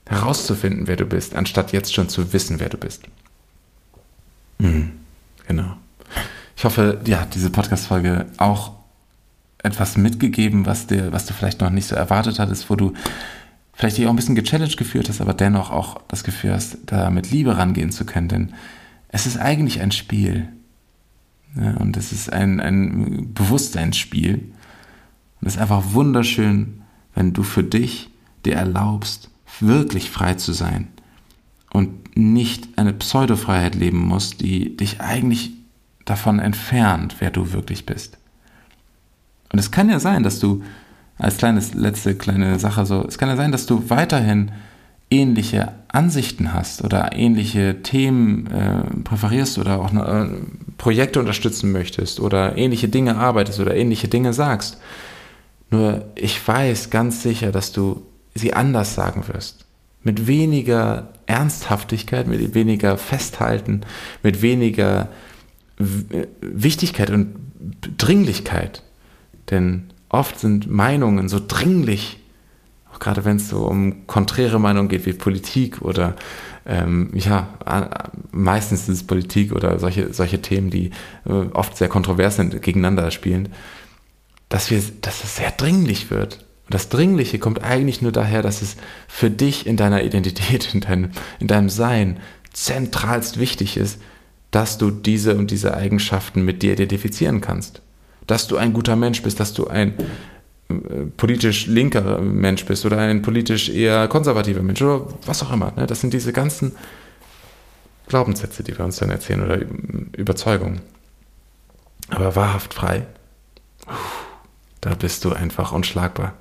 herauszufinden, 0.09 0.87
wer 0.87 0.95
du 0.95 1.05
bist, 1.05 1.35
anstatt 1.35 1.71
jetzt 1.71 1.93
schon 1.93 2.09
zu 2.09 2.33
wissen, 2.33 2.59
wer 2.59 2.69
du 2.69 2.77
bist. 2.77 3.03
Mhm, 4.59 4.91
genau. 5.47 5.75
Ich 6.55 6.65
hoffe, 6.65 6.99
dir 7.05 7.21
hat 7.21 7.35
diese 7.35 7.49
Podcast-Folge 7.49 8.25
auch 8.37 8.71
etwas 9.63 9.97
mitgegeben, 9.97 10.65
was, 10.65 10.87
dir, 10.87 11.11
was 11.11 11.25
du 11.25 11.33
vielleicht 11.33 11.61
noch 11.61 11.69
nicht 11.69 11.87
so 11.87 11.95
erwartet 11.95 12.39
hattest, 12.39 12.69
wo 12.69 12.75
du 12.75 12.93
vielleicht 13.73 13.97
dich 13.97 14.05
auch 14.05 14.09
ein 14.09 14.15
bisschen 14.15 14.35
gechallenged 14.35 14.77
gefühlt 14.77 15.07
hast, 15.09 15.21
aber 15.21 15.33
dennoch 15.33 15.69
auch 15.71 16.01
das 16.07 16.23
Gefühl 16.23 16.53
hast, 16.53 16.79
da 16.85 17.09
mit 17.09 17.29
Liebe 17.29 17.57
rangehen 17.57 17.91
zu 17.91 18.05
können. 18.05 18.27
Denn 18.27 18.53
es 19.09 19.25
ist 19.25 19.37
eigentlich 19.37 19.81
ein 19.81 19.91
Spiel. 19.91 20.47
Ja, 21.55 21.71
und 21.77 21.95
es 21.97 22.11
ist 22.11 22.31
ein, 22.31 22.59
ein 22.59 23.33
Bewusstseinsspiel. 23.33 24.35
Und 25.41 25.47
es 25.47 25.55
ist 25.55 25.61
einfach 25.61 25.93
wunderschön, 25.93 26.81
wenn 27.13 27.33
du 27.33 27.43
für 27.43 27.63
dich 27.63 28.09
dir 28.45 28.55
erlaubst, 28.55 29.29
wirklich 29.61 30.09
frei 30.09 30.35
zu 30.35 30.53
sein 30.53 30.87
und 31.71 32.17
nicht 32.17 32.77
eine 32.77 32.93
Pseudofreiheit 32.93 33.75
leben 33.75 34.05
musst, 34.05 34.41
die 34.41 34.75
dich 34.75 35.01
eigentlich 35.01 35.51
davon 36.05 36.39
entfernt, 36.39 37.17
wer 37.19 37.31
du 37.31 37.53
wirklich 37.53 37.85
bist. 37.85 38.17
Und 39.51 39.59
es 39.59 39.71
kann 39.71 39.89
ja 39.89 39.99
sein, 39.99 40.23
dass 40.23 40.39
du, 40.39 40.63
als 41.17 41.37
kleines, 41.37 41.73
letzte 41.73 42.15
kleine 42.15 42.59
Sache 42.59 42.85
so, 42.85 43.05
es 43.07 43.17
kann 43.17 43.29
ja 43.29 43.35
sein, 43.35 43.51
dass 43.51 43.65
du 43.65 43.89
weiterhin 43.89 44.51
ähnliche 45.09 45.73
Ansichten 45.87 46.53
hast 46.53 46.83
oder 46.83 47.13
ähnliche 47.13 47.81
Themen 47.81 48.47
äh, 48.47 48.83
präferierst 49.03 49.57
oder 49.57 49.79
auch 49.79 49.93
äh, 49.93 50.27
Projekte 50.77 51.19
unterstützen 51.19 51.71
möchtest 51.71 52.19
oder 52.19 52.57
ähnliche 52.57 52.89
Dinge 52.89 53.15
arbeitest 53.15 53.59
oder 53.59 53.75
ähnliche 53.75 54.09
Dinge 54.09 54.33
sagst. 54.33 54.79
Nur 55.69 56.05
ich 56.15 56.45
weiß 56.45 56.89
ganz 56.89 57.23
sicher, 57.23 57.51
dass 57.51 57.71
du 57.71 58.03
sie 58.37 58.53
anders 58.53 58.95
sagen 58.95 59.27
wirst. 59.27 59.65
Mit 60.03 60.27
weniger 60.27 61.09
Ernsthaftigkeit, 61.25 62.27
mit 62.27 62.53
weniger 62.53 62.97
Festhalten, 62.97 63.81
mit 64.23 64.41
weniger 64.41 65.09
Wichtigkeit 65.77 67.09
und 67.09 67.35
Dringlichkeit. 67.97 68.83
Denn 69.49 69.89
oft 70.09 70.39
sind 70.39 70.69
Meinungen 70.69 71.29
so 71.29 71.39
dringlich, 71.45 72.19
auch 72.93 72.99
gerade 72.99 73.25
wenn 73.25 73.37
es 73.37 73.49
so 73.49 73.65
um 73.65 74.07
konträre 74.07 74.59
Meinungen 74.59 74.89
geht 74.89 75.05
wie 75.05 75.13
Politik 75.13 75.81
oder 75.81 76.15
ähm, 76.65 77.11
ja, 77.13 77.47
meistens 78.31 78.81
ist 78.83 78.89
es 78.89 79.07
Politik 79.07 79.53
oder 79.53 79.79
solche, 79.79 80.13
solche 80.13 80.41
Themen, 80.41 80.69
die 80.69 80.91
äh, 81.25 81.31
oft 81.53 81.77
sehr 81.77 81.87
kontrovers 81.87 82.35
sind, 82.35 82.61
gegeneinander 82.61 83.09
spielen, 83.11 83.49
dass, 84.49 84.69
wir, 84.69 84.81
dass 85.01 85.23
es 85.23 85.37
sehr 85.37 85.51
dringlich 85.51 86.11
wird. 86.11 86.45
Und 86.67 86.73
das 86.73 86.89
Dringliche 86.89 87.39
kommt 87.39 87.63
eigentlich 87.63 88.01
nur 88.01 88.11
daher, 88.11 88.41
dass 88.41 88.61
es 88.61 88.75
für 89.07 89.29
dich 89.29 89.65
in 89.65 89.77
deiner 89.77 90.03
Identität, 90.03 90.73
in 90.73 90.81
deinem, 90.81 91.11
in 91.39 91.47
deinem 91.47 91.69
Sein 91.69 92.19
zentralst 92.51 93.39
wichtig 93.39 93.77
ist, 93.77 94.01
dass 94.51 94.77
du 94.77 94.91
diese 94.91 95.37
und 95.37 95.49
diese 95.49 95.75
Eigenschaften 95.75 96.41
mit 96.41 96.63
dir 96.63 96.73
identifizieren 96.73 97.39
kannst. 97.39 97.81
Dass 98.25 98.47
du 98.47 98.57
ein 98.57 98.73
guter 98.73 98.97
Mensch 98.97 99.21
bist, 99.21 99.39
dass 99.39 99.53
du 99.53 99.67
ein 99.67 99.93
äh, 100.67 100.73
politisch 101.15 101.67
linker 101.67 102.19
Mensch 102.19 102.65
bist 102.65 102.85
oder 102.85 102.97
ein 102.97 103.21
politisch 103.21 103.69
eher 103.69 104.09
konservativer 104.09 104.61
Mensch 104.61 104.81
oder 104.81 105.07
was 105.25 105.43
auch 105.43 105.53
immer. 105.53 105.71
Ne? 105.77 105.87
Das 105.87 106.01
sind 106.01 106.13
diese 106.13 106.33
ganzen 106.33 106.73
Glaubenssätze, 108.09 108.63
die 108.63 108.77
wir 108.77 108.83
uns 108.83 108.97
dann 108.97 109.09
erzählen 109.09 109.41
oder 109.41 109.59
Überzeugungen. 110.17 110.81
Aber 112.09 112.35
wahrhaft 112.35 112.73
frei, 112.73 113.05
da 114.81 114.95
bist 114.95 115.23
du 115.23 115.31
einfach 115.31 115.71
unschlagbar. 115.71 116.33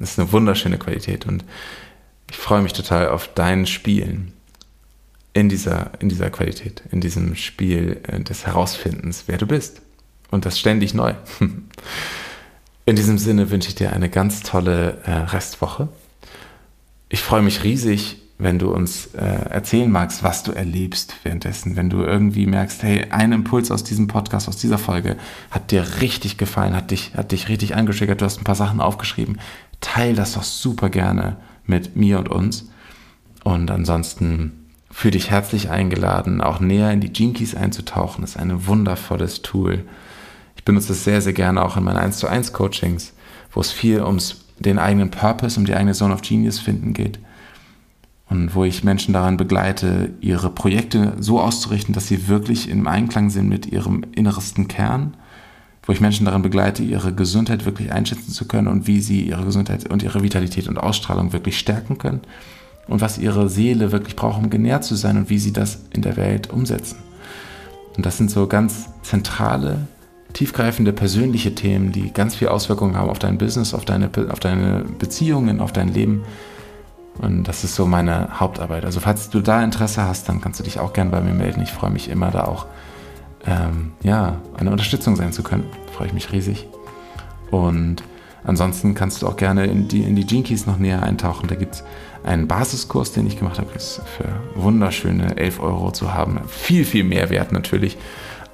Das 0.00 0.12
ist 0.12 0.18
eine 0.18 0.32
wunderschöne 0.32 0.78
Qualität 0.78 1.26
und 1.26 1.44
ich 2.30 2.36
freue 2.36 2.62
mich 2.62 2.72
total 2.72 3.08
auf 3.08 3.28
dein 3.34 3.66
Spielen 3.66 4.32
in 5.32 5.48
dieser, 5.48 5.92
in 6.00 6.08
dieser 6.08 6.30
Qualität, 6.30 6.82
in 6.90 7.00
diesem 7.00 7.36
Spiel 7.36 8.00
äh, 8.08 8.20
des 8.20 8.46
Herausfindens, 8.46 9.24
wer 9.26 9.38
du 9.38 9.46
bist. 9.46 9.82
Und 10.30 10.44
das 10.46 10.58
ständig 10.58 10.94
neu. 10.94 11.14
In 12.86 12.96
diesem 12.96 13.18
Sinne 13.18 13.50
wünsche 13.50 13.68
ich 13.68 13.74
dir 13.74 13.92
eine 13.92 14.08
ganz 14.08 14.42
tolle 14.42 14.98
äh, 15.04 15.10
Restwoche. 15.10 15.88
Ich 17.08 17.20
freue 17.20 17.42
mich 17.42 17.62
riesig, 17.62 18.20
wenn 18.40 18.58
du 18.58 18.72
uns 18.72 19.06
äh, 19.14 19.20
erzählen 19.50 19.90
magst, 19.90 20.22
was 20.22 20.42
du 20.42 20.52
erlebst 20.52 21.14
währenddessen. 21.22 21.76
Wenn 21.76 21.90
du 21.90 22.02
irgendwie 22.02 22.46
merkst, 22.46 22.82
hey, 22.82 23.06
ein 23.10 23.32
Impuls 23.32 23.70
aus 23.70 23.84
diesem 23.84 24.06
Podcast, 24.06 24.48
aus 24.48 24.56
dieser 24.56 24.78
Folge 24.78 25.16
hat 25.50 25.70
dir 25.70 25.84
richtig 26.00 26.36
gefallen, 26.36 26.74
hat 26.74 26.90
dich, 26.90 27.14
hat 27.14 27.32
dich 27.32 27.48
richtig 27.48 27.76
angeschickert, 27.76 28.20
du 28.20 28.24
hast 28.24 28.40
ein 28.40 28.44
paar 28.44 28.54
Sachen 28.54 28.80
aufgeschrieben. 28.80 29.38
Teil 29.80 30.14
das 30.14 30.32
doch 30.32 30.42
super 30.42 30.90
gerne 30.90 31.36
mit 31.66 31.96
mir 31.96 32.18
und 32.18 32.28
uns. 32.28 32.70
Und 33.44 33.70
ansonsten 33.70 34.66
fühle 34.90 35.12
dich 35.12 35.30
herzlich 35.30 35.70
eingeladen, 35.70 36.40
auch 36.40 36.60
näher 36.60 36.92
in 36.92 37.00
die 37.00 37.12
Jinkies 37.12 37.54
einzutauchen. 37.54 38.22
Das 38.22 38.30
ist 38.30 38.36
ein 38.36 38.66
wundervolles 38.66 39.42
Tool. 39.42 39.84
Ich 40.56 40.64
benutze 40.64 40.92
es 40.92 41.04
sehr, 41.04 41.22
sehr 41.22 41.32
gerne 41.32 41.62
auch 41.62 41.76
in 41.76 41.84
meinen 41.84 41.96
1 41.96 42.18
zu 42.18 42.26
1 42.26 42.52
Coachings, 42.52 43.12
wo 43.52 43.60
es 43.60 43.70
viel 43.70 44.02
ums 44.02 44.44
den 44.58 44.78
eigenen 44.78 45.10
Purpose, 45.10 45.58
um 45.58 45.64
die 45.64 45.74
eigene 45.74 45.94
Zone 45.94 46.12
of 46.12 46.20
Genius 46.20 46.58
finden 46.58 46.92
geht. 46.92 47.18
Und 48.30 48.54
wo 48.54 48.64
ich 48.64 48.84
Menschen 48.84 49.12
daran 49.12 49.36
begleite, 49.36 50.12
ihre 50.20 50.50
Projekte 50.50 51.14
so 51.18 51.40
auszurichten, 51.40 51.92
dass 51.92 52.06
sie 52.06 52.28
wirklich 52.28 52.68
im 52.68 52.86
Einklang 52.86 53.28
sind 53.28 53.48
mit 53.48 53.66
ihrem 53.66 54.04
innersten 54.14 54.68
Kern. 54.68 55.14
Wo 55.82 55.92
ich 55.92 56.00
Menschen 56.00 56.26
daran 56.26 56.42
begleite, 56.42 56.84
ihre 56.84 57.12
Gesundheit 57.12 57.64
wirklich 57.64 57.92
einschätzen 57.92 58.30
zu 58.30 58.46
können 58.46 58.68
und 58.68 58.86
wie 58.86 59.00
sie 59.00 59.22
ihre 59.22 59.44
Gesundheit 59.44 59.90
und 59.90 60.04
ihre 60.04 60.22
Vitalität 60.22 60.68
und 60.68 60.78
Ausstrahlung 60.78 61.32
wirklich 61.32 61.58
stärken 61.58 61.98
können 61.98 62.20
und 62.86 63.00
was 63.00 63.18
ihre 63.18 63.48
Seele 63.48 63.90
wirklich 63.90 64.14
braucht, 64.14 64.38
um 64.38 64.50
genährt 64.50 64.84
zu 64.84 64.94
sein 64.94 65.16
und 65.16 65.30
wie 65.30 65.38
sie 65.38 65.52
das 65.52 65.80
in 65.92 66.02
der 66.02 66.16
Welt 66.16 66.50
umsetzen. 66.50 66.98
Und 67.96 68.06
das 68.06 68.18
sind 68.18 68.30
so 68.30 68.46
ganz 68.46 68.88
zentrale, 69.02 69.86
tiefgreifende 70.32 70.92
persönliche 70.92 71.54
Themen, 71.54 71.90
die 71.90 72.12
ganz 72.12 72.36
viel 72.36 72.48
Auswirkungen 72.48 72.96
haben 72.96 73.10
auf 73.10 73.18
dein 73.18 73.38
Business, 73.38 73.74
auf 73.74 73.84
deine, 73.84 74.10
auf 74.30 74.38
deine 74.38 74.84
Beziehungen, 74.98 75.60
auf 75.60 75.72
dein 75.72 75.92
Leben. 75.92 76.22
Und 77.20 77.44
das 77.44 77.64
ist 77.64 77.74
so 77.74 77.86
meine 77.86 78.40
Hauptarbeit. 78.40 78.84
Also 78.84 79.00
falls 79.00 79.28
du 79.28 79.40
da 79.40 79.62
Interesse 79.62 80.02
hast, 80.04 80.28
dann 80.28 80.40
kannst 80.40 80.58
du 80.60 80.64
dich 80.64 80.78
auch 80.80 80.92
gerne 80.92 81.10
bei 81.10 81.20
mir 81.20 81.34
melden. 81.34 81.60
Ich 81.60 81.72
freue 81.72 81.90
mich 81.90 82.08
immer 82.08 82.30
da 82.30 82.44
auch, 82.44 82.66
ähm, 83.46 83.92
ja, 84.02 84.36
eine 84.56 84.70
Unterstützung 84.70 85.16
sein 85.16 85.32
zu 85.32 85.42
können. 85.42 85.64
Freue 85.94 86.06
ich 86.06 86.12
mich 86.14 86.32
riesig. 86.32 86.66
Und 87.50 88.02
ansonsten 88.44 88.94
kannst 88.94 89.20
du 89.20 89.26
auch 89.26 89.36
gerne 89.36 89.66
in 89.66 89.88
die, 89.88 90.02
in 90.02 90.16
die 90.16 90.42
Keys 90.42 90.66
noch 90.66 90.78
näher 90.78 91.02
eintauchen. 91.02 91.48
Da 91.48 91.56
gibt 91.56 91.76
es 91.76 91.84
einen 92.24 92.48
Basiskurs, 92.48 93.12
den 93.12 93.26
ich 93.26 93.38
gemacht 93.38 93.58
habe, 93.58 93.72
ist 93.74 94.00
für 94.16 94.28
wunderschöne 94.54 95.36
11 95.36 95.60
Euro 95.60 95.90
zu 95.90 96.14
haben. 96.14 96.40
Viel, 96.48 96.84
viel 96.84 97.04
mehr 97.04 97.30
wert 97.30 97.52
natürlich, 97.52 97.98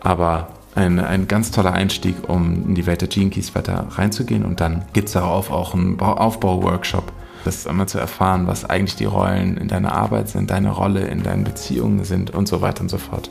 aber 0.00 0.48
ein, 0.74 1.00
ein 1.00 1.26
ganz 1.26 1.50
toller 1.50 1.72
Einstieg, 1.72 2.28
um 2.28 2.68
in 2.68 2.74
die 2.74 2.86
Welt 2.86 3.00
der 3.00 3.08
Gene 3.08 3.30
Keys 3.30 3.54
weiter 3.54 3.86
reinzugehen. 3.90 4.44
Und 4.44 4.60
dann 4.60 4.84
gibt 4.92 5.08
es 5.08 5.14
darauf 5.14 5.50
auch 5.50 5.74
einen 5.74 5.98
Aufbau-Workshop, 5.98 7.12
das 7.46 7.66
einmal 7.66 7.88
zu 7.88 7.98
erfahren, 7.98 8.46
was 8.46 8.64
eigentlich 8.64 8.96
die 8.96 9.04
Rollen 9.04 9.56
in 9.56 9.68
deiner 9.68 9.92
Arbeit 9.92 10.28
sind, 10.28 10.50
deine 10.50 10.70
Rolle 10.70 11.06
in 11.06 11.22
deinen 11.22 11.44
Beziehungen 11.44 12.04
sind 12.04 12.30
und 12.30 12.48
so 12.48 12.60
weiter 12.60 12.82
und 12.82 12.88
so 12.88 12.98
fort. 12.98 13.30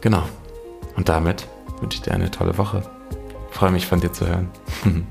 Genau. 0.00 0.22
Und 0.96 1.08
damit 1.08 1.46
wünsche 1.80 1.96
ich 1.96 2.02
dir 2.02 2.12
eine 2.12 2.30
tolle 2.30 2.56
Woche. 2.58 2.82
freue 3.50 3.72
mich 3.72 3.86
von 3.86 4.00
dir 4.00 4.12
zu 4.12 4.26
hören. 4.26 4.48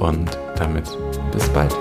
und 0.00 0.38
damit 0.56 0.90
bis 1.32 1.48
bald. 1.48 1.76